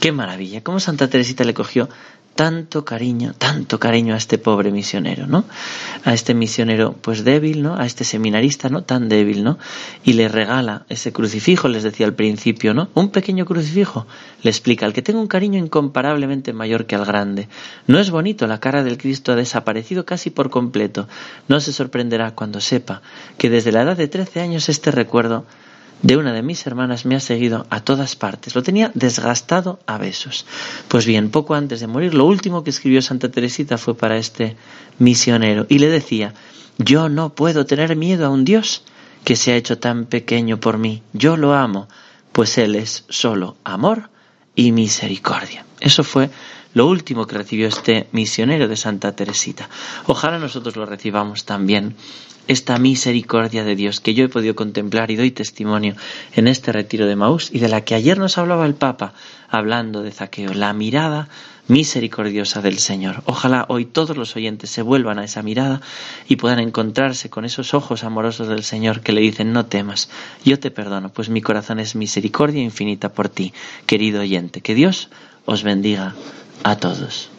Qué 0.00 0.12
maravilla, 0.12 0.62
cómo 0.62 0.80
Santa 0.80 1.08
Teresita 1.08 1.44
le 1.44 1.54
cogió 1.54 1.88
tanto 2.34 2.86
cariño, 2.86 3.34
tanto 3.36 3.78
cariño 3.78 4.14
a 4.14 4.16
este 4.16 4.38
pobre 4.38 4.70
misionero, 4.70 5.26
¿no? 5.26 5.44
A 6.04 6.14
este 6.14 6.32
misionero 6.32 6.94
pues 6.94 7.22
débil, 7.22 7.62
¿no? 7.62 7.76
A 7.76 7.84
este 7.84 8.04
seminarista, 8.04 8.70
¿no? 8.70 8.82
Tan 8.82 9.10
débil, 9.10 9.44
¿no? 9.44 9.58
Y 10.04 10.14
le 10.14 10.26
regala 10.28 10.86
ese 10.88 11.12
crucifijo, 11.12 11.68
les 11.68 11.82
decía 11.82 12.06
al 12.06 12.14
principio, 12.14 12.72
¿no? 12.72 12.88
Un 12.94 13.10
pequeño 13.10 13.44
crucifijo. 13.44 14.06
Le 14.42 14.48
explica, 14.48 14.86
al 14.86 14.94
que 14.94 15.02
tengo 15.02 15.20
un 15.20 15.26
cariño 15.26 15.58
incomparablemente 15.58 16.54
mayor 16.54 16.86
que 16.86 16.94
al 16.94 17.04
grande. 17.04 17.48
No 17.86 17.98
es 17.98 18.10
bonito, 18.10 18.46
la 18.46 18.58
cara 18.58 18.82
del 18.82 18.96
Cristo 18.96 19.32
ha 19.32 19.36
desaparecido 19.36 20.06
casi 20.06 20.30
por 20.30 20.48
completo. 20.48 21.08
No 21.48 21.60
se 21.60 21.74
sorprenderá 21.74 22.34
cuando 22.34 22.62
sepa 22.62 23.02
que 23.36 23.50
desde 23.50 23.72
la 23.72 23.82
edad 23.82 23.98
de 23.98 24.08
trece 24.08 24.40
años 24.40 24.70
este 24.70 24.90
recuerdo 24.90 25.44
de 26.02 26.16
una 26.16 26.32
de 26.32 26.42
mis 26.42 26.66
hermanas 26.66 27.04
me 27.04 27.16
ha 27.16 27.20
seguido 27.20 27.66
a 27.70 27.80
todas 27.80 28.16
partes. 28.16 28.54
Lo 28.54 28.62
tenía 28.62 28.90
desgastado 28.94 29.80
a 29.86 29.98
besos. 29.98 30.46
Pues 30.88 31.06
bien, 31.06 31.30
poco 31.30 31.54
antes 31.54 31.80
de 31.80 31.86
morir, 31.86 32.14
lo 32.14 32.26
último 32.26 32.64
que 32.64 32.70
escribió 32.70 33.02
Santa 33.02 33.30
Teresita 33.30 33.78
fue 33.78 33.96
para 33.96 34.16
este 34.16 34.56
misionero 34.98 35.66
y 35.68 35.78
le 35.78 35.88
decía, 35.88 36.34
yo 36.78 37.08
no 37.08 37.34
puedo 37.34 37.66
tener 37.66 37.96
miedo 37.96 38.26
a 38.26 38.30
un 38.30 38.44
Dios 38.44 38.82
que 39.24 39.36
se 39.36 39.52
ha 39.52 39.56
hecho 39.56 39.78
tan 39.78 40.06
pequeño 40.06 40.58
por 40.58 40.78
mí. 40.78 41.02
Yo 41.12 41.36
lo 41.36 41.54
amo, 41.54 41.88
pues 42.32 42.56
Él 42.58 42.74
es 42.74 43.04
solo 43.08 43.56
amor 43.64 44.08
y 44.54 44.72
misericordia. 44.72 45.64
Eso 45.80 46.04
fue 46.04 46.30
lo 46.74 46.86
último 46.86 47.26
que 47.26 47.36
recibió 47.36 47.68
este 47.68 48.08
misionero 48.12 48.68
de 48.68 48.76
Santa 48.76 49.12
Teresita. 49.12 49.68
Ojalá 50.06 50.38
nosotros 50.38 50.76
lo 50.76 50.86
recibamos 50.86 51.44
también 51.44 51.96
esta 52.48 52.78
misericordia 52.78 53.64
de 53.64 53.76
Dios 53.76 54.00
que 54.00 54.14
yo 54.14 54.24
he 54.24 54.28
podido 54.28 54.56
contemplar 54.56 55.10
y 55.10 55.16
doy 55.16 55.30
testimonio 55.30 55.94
en 56.34 56.48
este 56.48 56.72
retiro 56.72 57.06
de 57.06 57.14
Maús 57.14 57.50
y 57.52 57.60
de 57.60 57.68
la 57.68 57.82
que 57.82 57.94
ayer 57.94 58.18
nos 58.18 58.38
hablaba 58.38 58.66
el 58.66 58.74
Papa 58.74 59.12
hablando 59.48 60.02
de 60.02 60.10
Zaqueo, 60.10 60.52
la 60.52 60.72
mirada 60.72 61.28
misericordiosa 61.68 62.60
del 62.60 62.78
Señor. 62.78 63.22
Ojalá 63.26 63.66
hoy 63.68 63.84
todos 63.84 64.16
los 64.16 64.34
oyentes 64.34 64.70
se 64.70 64.82
vuelvan 64.82 65.20
a 65.20 65.24
esa 65.24 65.42
mirada 65.42 65.80
y 66.28 66.36
puedan 66.36 66.58
encontrarse 66.58 67.30
con 67.30 67.44
esos 67.44 67.72
ojos 67.74 68.02
amorosos 68.02 68.48
del 68.48 68.64
Señor 68.64 69.00
que 69.00 69.12
le 69.12 69.20
dicen 69.20 69.52
no 69.52 69.66
temas, 69.66 70.10
yo 70.44 70.58
te 70.58 70.72
perdono, 70.72 71.12
pues 71.12 71.28
mi 71.28 71.40
corazón 71.40 71.78
es 71.78 71.94
misericordia 71.94 72.62
infinita 72.62 73.12
por 73.12 73.28
ti, 73.28 73.52
querido 73.86 74.22
oyente. 74.22 74.60
Que 74.60 74.74
Dios 74.74 75.08
os 75.46 75.62
bendiga 75.62 76.16
a 76.64 76.76
todos. 76.76 77.29